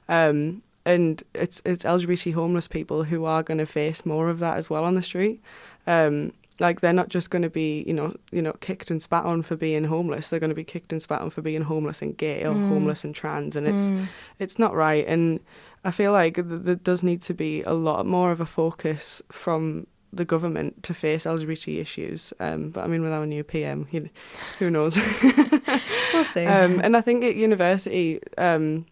Um, 0.09 0.63
and 0.85 1.23
it's 1.35 1.63
it's 1.65 1.85
LGBT 1.85 2.35
homeless 2.35 2.69
people 2.69 3.05
who 3.05 3.25
are 3.25 3.43
going 3.43 3.59
to 3.59 3.67
face 3.67 4.05
more 4.07 4.29
of 4.29 4.39
that 4.41 4.57
as 4.57 4.69
well 4.71 4.85
on 4.85 4.95
the 4.95 5.03
street. 5.03 5.41
Um, 5.87 6.33
like 6.61 6.81
they're 6.81 6.93
not 6.93 7.09
just 7.09 7.31
going 7.31 7.43
to 7.43 7.51
be 7.51 7.83
you 7.87 7.95
know 7.95 8.15
you 8.31 8.43
know 8.43 8.53
kicked 8.61 8.91
and 8.91 9.01
spat 9.03 9.25
on 9.25 9.43
for 9.43 9.57
being 9.57 9.85
homeless. 9.85 10.29
They're 10.29 10.39
going 10.41 10.51
to 10.51 10.55
be 10.55 10.65
kicked 10.65 10.93
and 10.93 11.01
spat 11.03 11.21
on 11.23 11.31
for 11.31 11.43
being 11.43 11.63
homeless 11.63 12.03
and 12.03 12.17
gay 12.17 12.45
or 12.45 12.55
Mm. 12.55 12.69
homeless 12.69 13.05
and 13.05 13.15
trans, 13.15 13.57
and 13.57 13.67
it's 13.67 13.83
Mm. 13.91 14.07
it's 14.39 14.59
not 14.59 14.75
right. 14.75 15.07
And 15.09 15.41
I 15.85 15.91
feel 15.91 16.13
like 16.13 16.35
th- 16.37 16.47
there 16.63 16.75
does 16.77 17.03
need 17.03 17.23
to 17.23 17.35
be 17.35 17.63
a 17.63 17.73
lot 17.73 18.07
more 18.07 18.31
of 18.31 18.41
a 18.41 18.47
focus 18.47 19.23
from 19.33 19.87
the 20.13 20.25
government 20.27 20.83
to 20.83 20.93
face 20.95 21.25
LGBT 21.25 21.79
issues. 21.81 22.35
Um, 22.39 22.69
but 22.71 22.85
I 22.85 22.87
mean, 22.87 23.03
with 23.03 23.13
our 23.13 23.25
new 23.27 23.43
PM, 23.43 23.87
you, 23.91 24.11
who 24.59 24.71
knows? 24.71 24.99
We'll 26.13 26.25
see. 26.25 26.45
Um, 26.47 26.81
and 26.85 26.97
I 26.97 27.01
think 27.01 27.25
at 27.25 27.35
university, 27.35 28.21
um, 28.37 28.85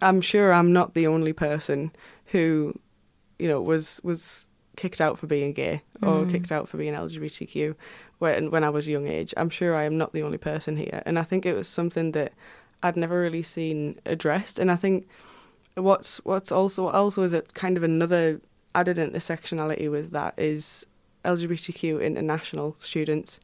I'm 0.00 0.20
sure 0.20 0.52
I'm 0.52 0.72
not 0.72 0.94
the 0.94 1.06
only 1.06 1.32
person 1.32 1.90
who, 2.26 2.78
you 3.38 3.48
know, 3.48 3.60
was 3.60 4.00
was 4.02 4.46
kicked 4.76 5.00
out 5.00 5.18
for 5.18 5.26
being 5.26 5.52
gay 5.52 5.82
or 6.02 6.24
Mm. 6.24 6.30
kicked 6.30 6.50
out 6.52 6.68
for 6.68 6.78
being 6.78 6.94
LGBTQ 6.94 7.74
when 8.18 8.50
when 8.50 8.64
I 8.64 8.70
was 8.70 8.88
young 8.88 9.06
age. 9.06 9.34
I'm 9.36 9.50
sure 9.50 9.74
I 9.74 9.84
am 9.84 9.98
not 9.98 10.12
the 10.12 10.22
only 10.22 10.38
person 10.38 10.76
here, 10.76 11.02
and 11.04 11.18
I 11.18 11.22
think 11.22 11.44
it 11.44 11.54
was 11.54 11.68
something 11.68 12.12
that 12.12 12.32
I'd 12.82 12.96
never 12.96 13.20
really 13.20 13.42
seen 13.42 14.00
addressed. 14.06 14.58
And 14.58 14.70
I 14.70 14.76
think 14.76 15.06
what's 15.74 16.18
what's 16.24 16.52
also 16.52 16.88
also 16.88 17.22
is 17.22 17.32
it 17.32 17.54
kind 17.54 17.76
of 17.76 17.82
another 17.82 18.40
added 18.74 18.96
intersectionality 18.96 19.90
with 19.90 20.10
that 20.12 20.34
is 20.38 20.86
LGBTQ 21.24 22.02
international 22.02 22.76
students 22.80 23.38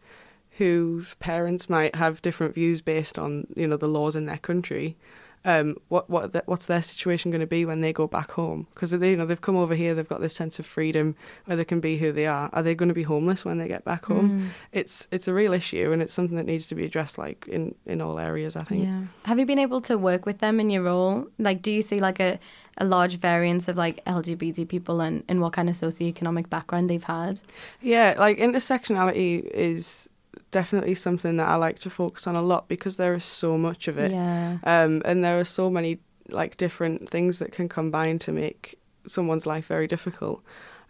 whose 0.52 1.14
parents 1.16 1.68
might 1.70 1.94
have 1.94 2.22
different 2.22 2.54
views 2.54 2.80
based 2.80 3.18
on 3.18 3.46
you 3.54 3.66
know 3.66 3.76
the 3.76 3.88
laws 3.88 4.16
in 4.16 4.26
their 4.26 4.38
country. 4.38 4.96
Um, 5.44 5.76
what 5.88 6.10
what 6.10 6.32
the, 6.32 6.42
what's 6.46 6.66
their 6.66 6.82
situation 6.82 7.30
going 7.30 7.40
to 7.40 7.46
be 7.46 7.64
when 7.64 7.80
they 7.80 7.92
go 7.92 8.06
back 8.06 8.32
home? 8.32 8.66
Because 8.74 8.90
they 8.90 9.10
you 9.10 9.16
know 9.16 9.26
they've 9.26 9.40
come 9.40 9.56
over 9.56 9.74
here, 9.74 9.94
they've 9.94 10.08
got 10.08 10.20
this 10.20 10.34
sense 10.34 10.58
of 10.58 10.66
freedom 10.66 11.16
where 11.44 11.56
they 11.56 11.64
can 11.64 11.80
be 11.80 11.98
who 11.98 12.12
they 12.12 12.26
are. 12.26 12.50
Are 12.52 12.62
they 12.62 12.74
going 12.74 12.88
to 12.88 12.94
be 12.94 13.04
homeless 13.04 13.44
when 13.44 13.58
they 13.58 13.68
get 13.68 13.84
back 13.84 14.06
home? 14.06 14.30
Mm. 14.30 14.48
It's 14.72 15.08
it's 15.10 15.28
a 15.28 15.34
real 15.34 15.52
issue 15.52 15.92
and 15.92 16.02
it's 16.02 16.12
something 16.12 16.36
that 16.36 16.46
needs 16.46 16.66
to 16.68 16.74
be 16.74 16.84
addressed 16.84 17.18
like 17.18 17.46
in 17.48 17.74
in 17.86 18.00
all 18.00 18.18
areas. 18.18 18.56
I 18.56 18.64
think. 18.64 18.84
Yeah. 18.84 19.02
Have 19.24 19.38
you 19.38 19.46
been 19.46 19.58
able 19.58 19.80
to 19.82 19.96
work 19.96 20.26
with 20.26 20.38
them 20.38 20.60
in 20.60 20.70
your 20.70 20.82
role? 20.82 21.28
Like, 21.38 21.62
do 21.62 21.72
you 21.72 21.82
see 21.82 21.98
like 21.98 22.20
a, 22.20 22.38
a 22.78 22.84
large 22.84 23.16
variance 23.16 23.68
of 23.68 23.76
like 23.76 24.04
LGBT 24.04 24.68
people 24.68 25.00
and, 25.00 25.24
and 25.28 25.40
what 25.40 25.52
kind 25.52 25.68
of 25.68 25.76
socioeconomic 25.76 26.48
background 26.48 26.90
they've 26.90 27.02
had? 27.02 27.40
Yeah, 27.80 28.14
like 28.18 28.38
intersectionality 28.38 29.44
is 29.50 30.08
definitely 30.50 30.94
something 30.94 31.36
that 31.36 31.48
I 31.48 31.56
like 31.56 31.78
to 31.80 31.90
focus 31.90 32.26
on 32.26 32.36
a 32.36 32.42
lot 32.42 32.68
because 32.68 32.96
there 32.96 33.14
is 33.14 33.24
so 33.24 33.58
much 33.58 33.88
of 33.88 33.98
it. 33.98 34.12
Yeah. 34.12 34.58
Um, 34.64 35.02
and 35.04 35.24
there 35.24 35.38
are 35.38 35.44
so 35.44 35.70
many 35.70 35.98
like 36.28 36.56
different 36.56 37.08
things 37.08 37.38
that 37.38 37.52
can 37.52 37.68
combine 37.68 38.18
to 38.20 38.32
make 38.32 38.78
someone's 39.06 39.46
life 39.46 39.66
very 39.66 39.86
difficult. 39.86 40.42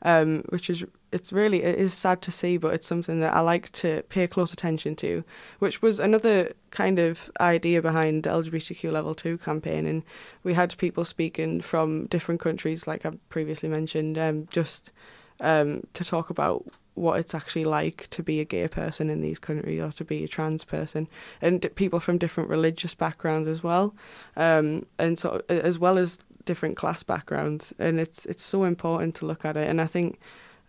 Um, 0.03 0.45
which 0.51 0.71
is 0.71 0.85
it's 1.11 1.33
really 1.33 1.65
it 1.65 1.77
is 1.77 1.93
sad 1.93 2.23
to 2.23 2.31
see, 2.31 2.57
but 2.57 2.73
it's 2.73 2.87
something 2.87 3.19
that 3.19 3.35
I 3.35 3.41
like 3.41 3.73
to 3.73 4.03
pay 4.09 4.29
close 4.29 4.53
attention 4.53 4.95
to. 4.97 5.25
Which 5.59 5.83
was 5.83 5.99
another 5.99 6.53
kind 6.71 7.01
of 7.01 7.29
idea 7.41 7.83
behind 7.83 8.23
the 8.23 8.31
LGBTQ 8.31 8.93
Level 8.93 9.13
Two 9.13 9.39
campaign, 9.39 9.87
and 9.87 10.05
we 10.45 10.55
had 10.55 10.79
people 10.79 11.05
speaking 11.05 11.61
from 11.61 12.07
different 12.07 12.41
countries, 12.41 12.87
like 12.87 13.05
I 13.05 13.11
previously 13.29 13.69
mentioned, 13.69 14.19
um, 14.19 14.47
just 14.53 14.93
um, 15.41 15.83
to 15.95 16.05
talk 16.05 16.31
about 16.31 16.65
what 16.99 17.21
it's 17.21 17.35
actually 17.35 17.65
like 17.65 18.09
to 18.11 18.23
be 18.23 18.41
a 18.41 18.45
gay 18.45 18.67
person 18.69 19.11
in 19.11 19.21
these 19.21 19.39
countries 19.39 19.81
or 19.81 19.93
to 19.93 20.05
be 20.05 20.25
a 20.25 20.29
trans 20.29 20.65
person. 20.65 21.09
And 21.41 21.67
people 21.75 22.01
from 22.01 22.19
different 22.19 22.49
religious 22.49 22.95
backgrounds 22.95 23.49
as 23.49 23.63
well. 23.63 23.95
Um, 24.37 24.87
and 24.99 25.19
so 25.19 25.43
as 25.49 25.79
well 25.79 25.99
as 25.99 26.19
different 26.45 26.77
class 26.77 27.03
backgrounds. 27.03 27.73
And 27.79 28.01
it's 28.01 28.25
it's 28.27 28.43
so 28.43 28.65
important 28.65 29.15
to 29.17 29.27
look 29.27 29.45
at 29.45 29.57
it. 29.57 29.69
And 29.69 29.81
I 29.81 29.87
think 29.87 30.19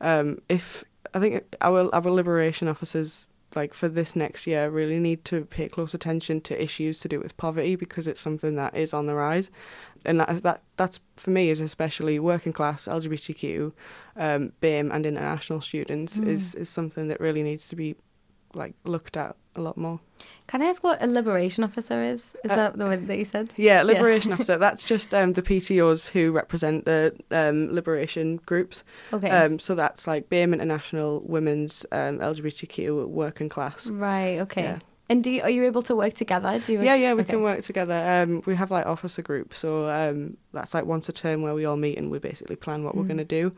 um, 0.01 0.41
if 0.49 0.83
I 1.13 1.19
think 1.19 1.55
our 1.61 1.89
our 1.93 2.11
liberation 2.11 2.67
officers 2.67 3.28
like 3.55 3.73
for 3.73 3.87
this 3.89 4.15
next 4.15 4.45
year 4.45 4.69
really 4.69 4.99
need 4.99 5.25
to 5.25 5.45
pay 5.45 5.67
close 5.67 5.93
attention 5.93 6.39
to 6.41 6.61
issues 6.61 6.99
to 6.99 7.07
do 7.07 7.19
with 7.19 7.35
poverty 7.37 7.75
because 7.75 8.07
it's 8.07 8.21
something 8.21 8.55
that 8.55 8.75
is 8.75 8.93
on 8.93 9.05
the 9.07 9.15
rise 9.15 9.49
and 10.05 10.19
that 10.19 10.43
that 10.43 10.61
that's 10.77 10.99
for 11.15 11.31
me 11.31 11.49
is 11.49 11.59
especially 11.59 12.19
working 12.19 12.53
class 12.53 12.87
LGBTQ 12.87 13.71
um, 14.15 14.51
BAME 14.61 14.91
and 14.93 15.05
international 15.05 15.61
students 15.61 16.19
Mm. 16.19 16.27
is 16.27 16.55
is 16.55 16.69
something 16.69 17.07
that 17.07 17.19
really 17.19 17.43
needs 17.43 17.67
to 17.69 17.75
be 17.75 17.95
like 18.53 18.73
looked 18.83 19.15
at 19.17 19.35
a 19.55 19.61
lot 19.61 19.77
more. 19.77 19.99
Can 20.47 20.61
I 20.61 20.65
ask 20.65 20.83
what 20.83 21.01
a 21.01 21.07
liberation 21.07 21.63
officer 21.63 22.01
is? 22.03 22.35
Is 22.43 22.51
Uh, 22.51 22.55
that 22.55 22.77
the 22.77 22.85
word 22.85 23.07
that 23.07 23.17
you 23.17 23.25
said? 23.25 23.53
Yeah, 23.57 23.83
liberation 23.83 24.31
officer. 24.33 24.57
That's 24.65 24.83
just 24.83 25.13
um, 25.13 25.33
the 25.33 25.41
PTOs 25.41 26.09
who 26.09 26.31
represent 26.31 26.85
the 26.85 27.15
um, 27.31 27.71
liberation 27.73 28.37
groups. 28.45 28.83
Okay. 29.13 29.29
Um, 29.29 29.59
so 29.59 29.75
that's 29.75 30.07
like 30.07 30.29
BAME 30.29 30.53
International, 30.53 31.21
Women's, 31.25 31.85
um, 31.91 32.19
LGBTQ, 32.19 33.07
Working 33.07 33.49
Class. 33.49 33.87
right. 33.89 34.39
Okay. 34.39 34.63
Yeah. 34.63 34.79
And 35.11 35.23
do 35.23 35.31
you, 35.31 35.41
are 35.41 35.49
you 35.49 35.65
able 35.65 35.81
to 35.83 35.95
work 35.95 36.13
together? 36.13 36.59
Do 36.63 36.73
you? 36.73 36.81
Yeah, 36.83 36.93
yeah, 36.93 37.15
we 37.15 37.21
okay. 37.23 37.33
can 37.33 37.41
work 37.41 37.63
together. 37.63 37.95
Um, 37.95 38.43
we 38.45 38.53
have 38.53 38.69
like 38.69 38.85
officer 38.85 39.23
groups, 39.23 39.57
so 39.57 39.87
um, 39.89 40.37
that's 40.53 40.75
like 40.75 40.85
once 40.85 41.09
a 41.09 41.11
term 41.13 41.41
where 41.41 41.55
we 41.55 41.65
all 41.65 41.77
meet 41.77 41.97
and 41.97 42.11
we 42.11 42.19
basically 42.19 42.55
plan 42.55 42.83
what 42.83 42.93
we're 42.95 43.05
Mm. 43.05 43.07
going 43.07 43.17
to 43.17 43.23
do 43.25 43.51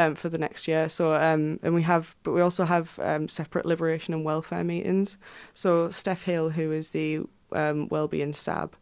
um, 0.00 0.14
for 0.14 0.28
the 0.28 0.38
next 0.38 0.66
year. 0.66 0.88
So 0.88 1.14
um, 1.14 1.60
and 1.62 1.74
we 1.74 1.82
have, 1.82 2.16
but 2.22 2.32
we 2.32 2.40
also 2.40 2.64
have 2.64 2.98
um, 3.02 3.28
separate 3.28 3.66
liberation 3.66 4.14
and 4.14 4.24
welfare 4.24 4.64
meetings. 4.64 5.18
So 5.54 5.90
Steph 5.90 6.22
Hill, 6.22 6.50
who 6.50 6.72
is 6.72 6.90
the 6.90 7.20
um, 7.52 7.88
wellbeing 7.88 8.32
sabb, 8.32 8.72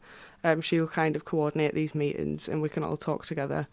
um, 0.44 0.60
she'll 0.60 0.88
kind 0.88 1.16
of 1.16 1.24
coordinate 1.24 1.74
these 1.74 1.94
meetings, 1.94 2.48
and 2.48 2.62
we 2.62 2.68
can 2.68 2.84
all 2.84 2.96
talk 2.96 3.26
together. 3.26 3.66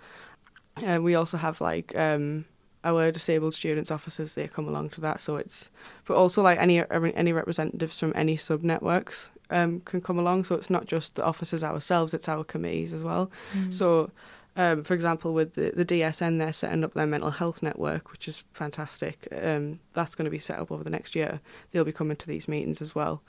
And 0.78 1.04
we 1.04 1.16
also 1.16 1.38
have 1.38 1.62
like 1.62 1.96
um, 1.96 2.46
our 2.84 3.12
disabled 3.12 3.54
students 3.54 3.92
officers; 3.92 4.34
they 4.34 4.48
come 4.48 4.68
along 4.68 4.90
to 4.92 5.02
that. 5.02 5.22
So 5.22 5.36
it's, 5.36 5.70
but 6.06 6.16
also 6.16 6.42
like 6.42 6.60
any 6.60 6.84
any 6.90 7.32
representatives 7.32 8.00
from 8.00 8.12
any 8.16 8.38
sub 8.38 8.64
networks 8.64 9.30
um, 9.52 9.82
can 9.82 10.02
come 10.02 10.18
along. 10.18 10.46
So 10.46 10.56
it's 10.56 10.72
not 10.72 10.88
just 10.88 11.16
the 11.16 11.24
officers 11.24 11.64
ourselves; 11.64 12.14
it's 12.14 12.28
our 12.28 12.44
committees 12.44 12.92
as 12.92 13.04
well. 13.04 13.30
Mm. 13.54 13.74
So, 13.74 14.12
um, 14.56 14.84
for 14.84 14.94
example, 14.94 15.34
with 15.34 15.54
the, 15.56 15.72
the 15.76 15.86
DSN, 15.86 16.40
they're 16.40 16.54
setting 16.54 16.84
up 16.84 16.94
their 16.94 17.06
mental 17.06 17.32
health 17.32 17.62
network, 17.62 18.12
which 18.12 18.28
is 18.28 18.44
fantastic. 18.54 19.28
Um, 19.32 19.80
that's 19.94 20.16
going 20.16 20.26
to 20.26 20.32
be 20.32 20.38
set 20.40 20.60
up 20.60 20.72
over 20.72 20.84
the 20.84 20.90
next 20.90 21.16
year. 21.16 21.42
They'll 21.72 21.84
be 21.84 21.92
coming 21.92 22.18
to 22.18 22.28
these 22.28 22.48
meetings 22.48 22.82
as 22.82 22.96
well. 22.96 23.22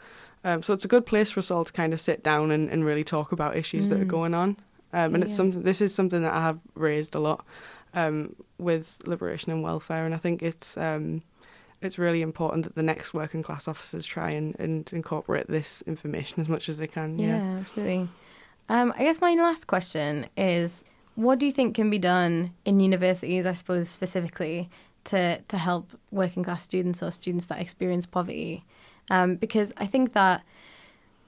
Um, 0.44 0.62
so 0.62 0.72
it's 0.72 0.84
a 0.84 0.88
good 0.88 1.04
place 1.06 1.30
for 1.32 1.40
us 1.40 1.50
all 1.50 1.64
to 1.64 1.72
kind 1.72 1.92
of 1.92 2.00
sit 2.00 2.22
down 2.22 2.50
and, 2.50 2.70
and 2.70 2.84
really 2.84 3.02
talk 3.04 3.32
about 3.32 3.56
issues 3.56 3.88
that 3.88 4.00
are 4.00 4.04
Mm. 4.04 4.08
going 4.08 4.34
on. 4.34 4.50
Um, 4.92 5.14
and 5.14 5.18
Yeah, 5.18 5.24
it's 5.26 5.34
something. 5.36 5.62
This 5.62 5.80
is 5.80 5.92
something 5.94 6.22
that 6.22 6.32
I 6.32 6.40
have 6.40 6.60
raised 6.74 7.14
a 7.16 7.18
lot 7.18 7.44
um, 7.92 8.36
with 8.58 8.98
liberation 9.04 9.50
and 9.50 9.62
welfare, 9.62 10.04
and 10.06 10.14
I 10.14 10.18
think 10.18 10.42
it's 10.42 10.76
um, 10.76 11.22
it's 11.82 11.98
really 11.98 12.22
important 12.22 12.64
that 12.64 12.74
the 12.76 12.82
next 12.82 13.12
working 13.12 13.42
class 13.42 13.66
officers 13.68 14.06
try 14.06 14.30
and, 14.30 14.54
and 14.60 14.88
incorporate 14.92 15.48
this 15.48 15.82
information 15.86 16.40
as 16.40 16.48
much 16.48 16.68
as 16.68 16.78
they 16.78 16.86
can. 16.86 17.18
Yeah, 17.18 17.58
absolutely. 17.60 18.08
Um, 18.68 18.92
I 18.96 19.02
guess 19.02 19.20
my 19.20 19.34
last 19.34 19.66
question 19.66 20.26
is 20.36 20.84
what 21.16 21.38
do 21.38 21.46
you 21.46 21.52
think 21.52 21.74
can 21.74 21.90
be 21.90 21.98
done 21.98 22.52
in 22.64 22.78
universities, 22.78 23.46
I 23.46 23.54
suppose, 23.54 23.88
specifically, 23.88 24.70
to, 25.04 25.40
to 25.40 25.58
help 25.58 25.92
working 26.10 26.44
class 26.44 26.62
students 26.62 27.02
or 27.02 27.10
students 27.10 27.46
that 27.46 27.60
experience 27.60 28.06
poverty? 28.06 28.62
Um, 29.10 29.36
because 29.36 29.72
I 29.76 29.86
think 29.86 30.12
that, 30.12 30.44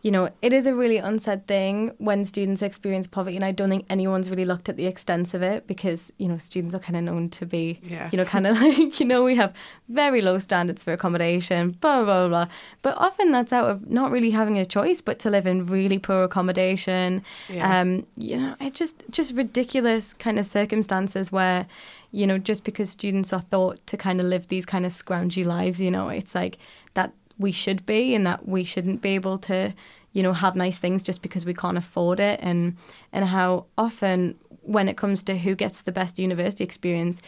you 0.09 0.13
know, 0.13 0.31
it 0.41 0.55
is 0.55 0.65
a 0.65 0.75
really 0.75 0.97
unsaid 0.97 1.47
thing 1.47 1.93
when 1.99 2.25
students 2.25 2.63
experience 2.63 3.07
poverty, 3.07 3.37
and 3.37 3.45
I 3.45 3.53
don't 3.53 3.69
think 3.69 3.85
anyone's 3.91 4.31
really 4.31 4.47
looked 4.47 4.71
at 4.71 4.79
the 4.79 4.87
extent 4.87 5.35
of 5.35 5.43
it 5.43 5.67
because, 5.67 6.11
you 6.17 6.29
know, 6.29 6.39
students 6.39 6.75
are 6.75 6.79
kind 6.79 6.97
of 6.97 7.03
known 7.05 7.29
to 7.29 7.45
be, 7.45 7.79
Yeah. 7.83 8.09
you 8.11 8.17
know, 8.17 8.25
kind 8.25 8.47
of 8.47 8.59
like, 8.63 8.99
you 9.01 9.05
know, 9.05 9.23
we 9.23 9.37
have 9.37 9.53
very 9.91 10.23
low 10.23 10.39
standards 10.39 10.83
for 10.83 10.95
accommodation, 10.95 11.73
blah, 11.73 12.05
blah, 12.05 12.27
blah. 12.29 12.47
But 12.81 12.97
often 12.97 13.33
that's 13.33 13.53
out 13.53 13.69
of 13.69 13.91
not 13.91 14.11
really 14.11 14.31
having 14.31 14.57
a 14.57 14.65
choice, 14.65 15.03
but 15.03 15.19
to 15.19 15.29
live 15.29 15.47
in 15.47 15.67
really 15.67 15.99
poor 15.99 16.23
accommodation. 16.23 17.23
Yeah. 17.51 17.81
Um, 17.81 18.07
you 18.17 18.39
know, 18.39 18.55
it 18.61 18.73
just, 18.73 19.03
just 19.11 19.35
ridiculous 19.35 20.15
kind 20.15 20.39
of 20.39 20.47
circumstances 20.47 21.31
where, 21.31 21.67
you 22.13 22.27
know, 22.27 22.39
just 22.39 22.65
because 22.65 22.89
students 22.89 23.31
are 23.35 23.41
thought 23.41 23.87
to 23.89 23.99
kind 23.99 24.23
of 24.23 24.27
live 24.27 24.49
these 24.49 24.65
kind 24.65 24.87
of 24.87 24.93
scroungy 24.93 25.45
lives, 25.45 25.83
you 25.83 25.91
know, 25.91 26.09
it's 26.09 26.35
like 26.35 26.57
that 26.95 27.13
we 27.39 27.53
should 27.53 27.85
be 27.87 28.15
and 28.17 28.27
that 28.27 28.49
we 28.49 28.65
shouldn't 28.65 29.01
be 29.03 29.11
able 29.11 29.39
to, 29.39 29.75
you 30.13 30.23
know, 30.23 30.33
have 30.33 30.57
nice 30.57 30.79
things 30.79 31.03
just 31.03 31.23
because 31.23 31.45
we 31.45 31.55
can't 31.55 31.79
afford 31.79 32.21
it. 32.21 32.41
And 32.43 32.77
and 33.13 33.27
how 33.27 33.67
often 33.77 34.39
when 34.63 34.89
it 34.89 34.97
comes 34.97 35.23
to 35.25 35.39
who 35.39 35.55
gets 35.55 35.83
the 35.83 35.93
best 35.93 36.19
university 36.19 36.65
experience, 36.65 37.23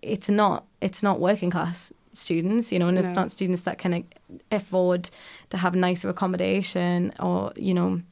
it's 0.00 0.28
not 0.28 0.64
it's 0.80 1.02
not 1.02 1.20
working 1.20 1.50
class 1.50 1.92
students, 2.12 2.70
you 2.72 2.78
know, 2.78 2.88
and 2.88 2.98
it's 2.98 3.14
not 3.14 3.30
students 3.30 3.62
that 3.62 3.78
can 3.78 4.04
afford 4.50 5.10
to 5.50 5.56
have 5.56 5.74
nicer 5.74 6.08
accommodation 6.08 7.12
or, 7.18 7.52
you 7.56 7.72
know, 7.72 8.02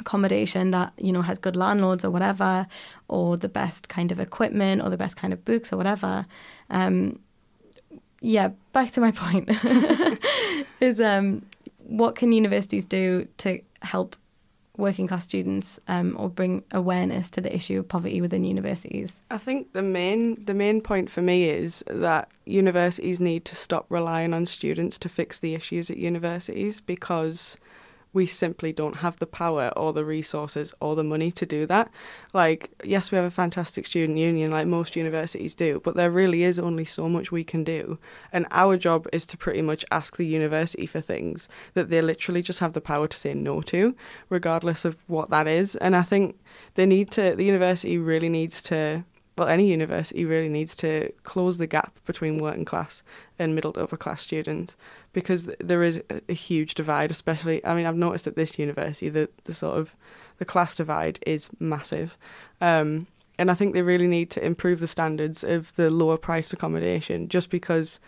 accommodation 0.00 0.72
that 0.72 0.92
you 0.98 1.12
know 1.12 1.22
has 1.22 1.38
good 1.38 1.54
landlords 1.54 2.04
or 2.04 2.10
whatever 2.10 2.66
or 3.08 3.36
the 3.36 3.48
best 3.48 3.88
kind 3.88 4.10
of 4.10 4.18
equipment 4.18 4.82
or 4.82 4.90
the 4.90 4.96
best 4.96 5.16
kind 5.16 5.32
of 5.32 5.44
books 5.44 5.72
or 5.72 5.76
whatever. 5.76 6.26
Um 6.70 7.20
yeah 8.20 8.50
back 8.72 8.90
to 8.92 9.00
my 9.00 9.10
point. 9.22 9.48
Is 10.80 11.00
um 11.00 11.46
what 11.86 12.14
can 12.14 12.32
universities 12.32 12.84
do 12.84 13.28
to 13.38 13.60
help 13.82 14.16
working 14.76 15.06
class 15.06 15.24
students 15.24 15.78
um, 15.86 16.16
or 16.18 16.28
bring 16.28 16.64
awareness 16.72 17.30
to 17.30 17.40
the 17.40 17.54
issue 17.54 17.78
of 17.78 17.88
poverty 17.88 18.20
within 18.20 18.44
universities? 18.44 19.20
I 19.30 19.38
think 19.38 19.72
the 19.72 19.82
main 19.82 20.44
the 20.44 20.54
main 20.54 20.80
point 20.80 21.10
for 21.10 21.22
me 21.22 21.48
is 21.48 21.84
that 21.86 22.28
universities 22.44 23.20
need 23.20 23.44
to 23.46 23.56
stop 23.56 23.86
relying 23.88 24.34
on 24.34 24.46
students 24.46 24.98
to 24.98 25.08
fix 25.08 25.38
the 25.38 25.54
issues 25.54 25.90
at 25.90 25.96
universities 25.96 26.80
because 26.80 27.56
we 28.14 28.24
simply 28.24 28.72
don't 28.72 28.98
have 28.98 29.18
the 29.18 29.26
power 29.26 29.72
or 29.76 29.92
the 29.92 30.04
resources 30.04 30.72
or 30.80 30.94
the 30.94 31.04
money 31.04 31.30
to 31.32 31.44
do 31.44 31.66
that. 31.66 31.90
Like, 32.32 32.70
yes, 32.84 33.10
we 33.10 33.16
have 33.16 33.24
a 33.24 33.30
fantastic 33.30 33.86
student 33.86 34.16
union 34.18 34.52
like 34.52 34.66
most 34.66 34.96
universities 34.96 35.54
do, 35.54 35.80
but 35.84 35.96
there 35.96 36.10
really 36.10 36.44
is 36.44 36.58
only 36.58 36.84
so 36.84 37.08
much 37.08 37.32
we 37.32 37.44
can 37.44 37.64
do. 37.64 37.98
And 38.32 38.46
our 38.52 38.76
job 38.76 39.06
is 39.12 39.26
to 39.26 39.36
pretty 39.36 39.62
much 39.62 39.84
ask 39.90 40.16
the 40.16 40.26
university 40.26 40.86
for 40.86 41.00
things 41.00 41.48
that 41.74 41.90
they 41.90 42.00
literally 42.00 42.40
just 42.40 42.60
have 42.60 42.72
the 42.72 42.80
power 42.80 43.08
to 43.08 43.18
say 43.18 43.34
no 43.34 43.60
to, 43.62 43.96
regardless 44.30 44.84
of 44.84 44.96
what 45.08 45.28
that 45.30 45.48
is. 45.48 45.74
And 45.76 45.96
I 45.96 46.02
think 46.02 46.38
they 46.76 46.86
need 46.86 47.10
to, 47.12 47.34
the 47.34 47.44
university 47.44 47.98
really 47.98 48.28
needs 48.28 48.62
to 48.62 49.04
well, 49.36 49.48
any 49.48 49.68
university 49.68 50.24
really 50.24 50.48
needs 50.48 50.74
to 50.76 51.12
close 51.24 51.58
the 51.58 51.66
gap 51.66 51.98
between 52.06 52.38
working 52.38 52.64
class 52.64 53.02
and 53.38 53.54
middle 53.54 53.72
to 53.72 53.82
upper 53.82 53.96
class 53.96 54.22
students 54.22 54.76
because 55.12 55.48
there 55.58 55.82
is 55.82 56.02
a, 56.28 56.32
huge 56.32 56.74
divide, 56.74 57.10
especially. 57.10 57.64
I 57.66 57.74
mean, 57.74 57.86
I've 57.86 57.96
noticed 57.96 58.26
at 58.28 58.36
this 58.36 58.58
university 58.58 59.08
that 59.08 59.36
the 59.44 59.54
sort 59.54 59.78
of 59.78 59.96
the 60.38 60.44
class 60.44 60.74
divide 60.74 61.18
is 61.26 61.48
massive. 61.58 62.16
Um, 62.60 63.08
and 63.36 63.50
I 63.50 63.54
think 63.54 63.74
they 63.74 63.82
really 63.82 64.06
need 64.06 64.30
to 64.30 64.44
improve 64.44 64.78
the 64.78 64.86
standards 64.86 65.42
of 65.42 65.74
the 65.74 65.90
lower 65.90 66.16
priced 66.16 66.52
accommodation 66.52 67.28
just 67.28 67.50
because, 67.50 67.98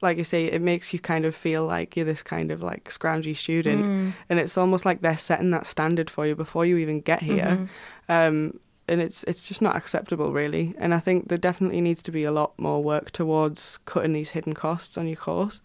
like 0.00 0.16
you 0.16 0.24
say, 0.24 0.46
it 0.46 0.62
makes 0.62 0.94
you 0.94 0.98
kind 0.98 1.26
of 1.26 1.34
feel 1.34 1.66
like 1.66 1.94
you're 1.94 2.06
this 2.06 2.22
kind 2.22 2.50
of 2.50 2.62
like 2.62 2.84
scroungy 2.88 3.36
student. 3.36 3.84
Mm. 3.84 4.12
And 4.30 4.38
it's 4.38 4.56
almost 4.56 4.86
like 4.86 5.02
they're 5.02 5.18
setting 5.18 5.50
that 5.50 5.66
standard 5.66 6.08
for 6.08 6.26
you 6.26 6.34
before 6.34 6.64
you 6.64 6.78
even 6.78 7.00
get 7.02 7.20
here 7.22 7.68
Mhm. 8.08 8.28
um, 8.28 8.60
and 8.90 9.00
it's 9.00 9.24
it's 9.24 9.48
just 9.48 9.62
not 9.62 9.76
acceptable 9.76 10.32
really. 10.32 10.74
And 10.78 10.92
I 10.92 10.98
think 10.98 11.28
there 11.28 11.38
definitely 11.38 11.80
needs 11.80 12.02
to 12.02 12.12
be 12.12 12.24
a 12.24 12.32
lot 12.32 12.52
more 12.58 12.82
work 12.82 13.10
towards 13.10 13.78
cutting 13.84 14.12
these 14.12 14.30
hidden 14.30 14.54
costs 14.54 14.98
on 14.98 15.06
your 15.06 15.16
course. 15.16 15.62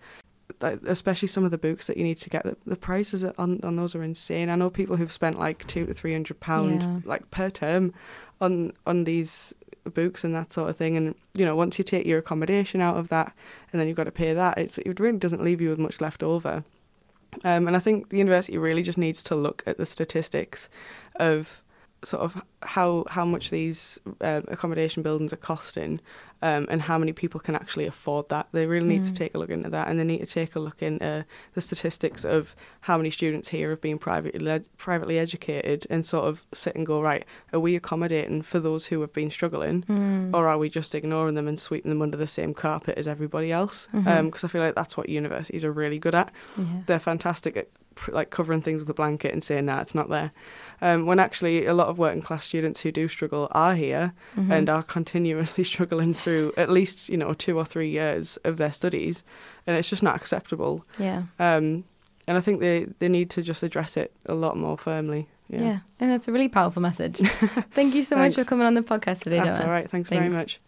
Like, 0.61 0.79
especially 0.85 1.27
some 1.27 1.43
of 1.43 1.51
the 1.51 1.57
books 1.57 1.87
that 1.87 1.97
you 1.97 2.03
need 2.03 2.19
to 2.19 2.29
get. 2.29 2.43
The, 2.43 2.55
the 2.65 2.75
prices 2.75 3.23
on 3.23 3.59
on 3.63 3.75
those 3.75 3.95
are 3.95 4.03
insane. 4.03 4.49
I 4.49 4.55
know 4.55 4.69
people 4.69 4.95
who've 4.95 5.11
spent 5.11 5.39
like 5.39 5.65
two 5.67 5.85
to 5.87 5.93
three 5.93 6.13
hundred 6.13 6.39
pound 6.39 6.83
Yeah. 6.83 6.99
like 7.03 7.29
per 7.31 7.49
term 7.49 7.93
on 8.39 8.71
on 8.85 9.03
these 9.05 9.53
books 9.93 10.23
and 10.23 10.33
that 10.35 10.53
sort 10.53 10.69
of 10.69 10.77
thing. 10.77 10.95
And 10.97 11.15
you 11.33 11.45
know, 11.45 11.55
once 11.55 11.77
you 11.79 11.83
take 11.83 12.05
your 12.05 12.19
accommodation 12.19 12.79
out 12.79 12.97
of 12.97 13.07
that, 13.09 13.33
and 13.71 13.81
then 13.81 13.87
you've 13.87 13.97
got 13.97 14.05
to 14.05 14.11
pay 14.11 14.33
that, 14.33 14.57
it's 14.57 14.77
it 14.77 14.99
really 14.99 15.17
doesn't 15.17 15.43
leave 15.43 15.61
you 15.61 15.69
with 15.69 15.79
much 15.79 15.99
left 15.99 16.21
over. 16.23 16.63
Um, 17.43 17.67
and 17.67 17.75
I 17.75 17.79
think 17.79 18.09
the 18.09 18.17
university 18.17 18.57
really 18.57 18.83
just 18.83 18.97
needs 18.97 19.21
to 19.23 19.35
look 19.35 19.61
at 19.65 19.77
the 19.77 19.85
statistics 19.85 20.69
of 21.17 21.61
sort 22.05 22.21
of 22.23 22.41
how 22.61 23.03
how 23.09 23.25
much 23.25 23.49
these 23.49 23.99
um, 24.21 24.43
accommodation 24.47 25.03
buildings 25.03 25.33
are 25.33 25.37
costing 25.37 25.99
um, 26.41 26.67
and 26.69 26.83
how 26.83 26.97
many 26.99 27.13
people 27.13 27.39
can 27.39 27.55
actually 27.55 27.85
afford 27.87 28.29
that. 28.29 28.47
They 28.51 28.67
really 28.67 28.85
need 28.87 29.03
to 29.05 29.11
Mm. 29.11 29.15
take 29.15 29.33
a 29.35 29.39
look 29.39 29.49
into 29.49 29.69
that, 29.71 29.87
and 29.87 29.99
they 29.99 30.03
need 30.03 30.19
to 30.19 30.25
take 30.27 30.55
a 30.55 30.59
look 30.59 30.81
into 30.83 31.25
the 31.53 31.61
statistics 31.61 32.23
of 32.23 32.55
how 32.81 32.97
many 32.97 33.09
students 33.09 33.49
here 33.49 33.69
have 33.71 33.81
been 33.81 33.97
privately 33.97 34.63
privately 34.77 35.17
educated, 35.17 35.87
and 35.89 36.05
sort 36.05 36.25
of 36.25 36.45
sit 36.53 36.75
and 36.75 36.85
go 36.85 37.01
right. 37.01 37.25
Are 37.53 37.59
we 37.59 37.75
accommodating 37.75 38.41
for 38.43 38.59
those 38.59 38.87
who 38.87 39.01
have 39.01 39.13
been 39.13 39.31
struggling, 39.31 39.83
Mm. 39.89 40.33
or 40.35 40.47
are 40.47 40.57
we 40.59 40.69
just 40.69 40.93
ignoring 40.93 41.35
them 41.35 41.47
and 41.47 41.59
sweeping 41.59 41.89
them 41.89 42.01
under 42.01 42.17
the 42.17 42.27
same 42.27 42.53
carpet 42.53 42.97
as 42.97 43.07
everybody 43.07 43.51
else? 43.51 43.87
Because 43.91 44.41
Mhm. 44.41 44.43
I 44.43 44.47
feel 44.47 44.61
like 44.61 44.75
that's 44.75 44.95
what 44.97 45.09
universities 45.09 45.65
are 45.65 45.71
really 45.71 45.97
good 45.99 46.13
at 46.15 46.31
yeah. 46.57 46.65
they're 46.85 46.99
fantastic 46.99 47.57
at 47.57 47.67
like 48.07 48.29
covering 48.29 48.61
things 48.61 48.81
with 48.81 48.89
a 48.89 48.93
blanket 48.93 49.31
and 49.31 49.43
saying 49.43 49.65
nah 49.65 49.81
it's 49.81 49.95
not 49.95 50.09
there. 50.09 50.31
Um, 50.81 51.05
when 51.05 51.19
actually 51.19 51.65
a 51.65 51.73
lot 51.73 51.87
of 51.87 51.97
working 51.97 52.21
class 52.21 52.45
students 52.45 52.81
who 52.81 52.91
do 52.91 53.07
struggle 53.07 53.47
are 53.51 53.75
here 53.75 54.13
mm-hmm. 54.35 54.51
and 54.51 54.69
are 54.69 54.83
continuously 54.83 55.63
struggling 55.73 56.13
through 56.13 56.53
at 56.57 56.69
least 56.69 57.09
you 57.09 57.17
know 57.17 57.33
two 57.33 57.57
or 57.57 57.65
three 57.65 57.89
years 57.89 58.37
of 58.43 58.57
their 58.57 58.71
studies 58.71 59.23
and 59.65 59.77
it's 59.77 59.89
just 59.89 60.03
not 60.03 60.15
acceptable. 60.15 60.85
Yeah. 60.99 61.23
Um, 61.39 61.85
and 62.27 62.37
i 62.37 62.41
think 62.41 62.59
they, 62.59 62.85
they 62.99 63.07
need 63.07 63.29
to 63.29 63.41
just 63.41 63.63
address 63.63 63.97
it 63.97 64.11
a 64.25 64.35
lot 64.35 64.57
more 64.57 64.77
firmly. 64.77 65.27
Yeah, 65.47 65.61
yeah. 65.61 65.79
and 65.99 66.09
that's 66.09 66.27
a 66.27 66.31
really 66.31 66.49
powerful 66.49 66.81
message. 66.81 67.19
Thank 67.73 67.93
you 67.93 68.01
so 68.01 68.15
much 68.15 68.33
for 68.33 68.43
coming 68.43 68.65
on 68.65 68.73
the 68.73 68.81
podcast 68.81 69.21
today 69.21 69.39
that's 69.39 69.59
all 69.59 69.69
right. 69.69 69.89
Thanks, 69.89 70.09
thanks. 70.09 70.23
very 70.23 70.33
much. 70.33 70.59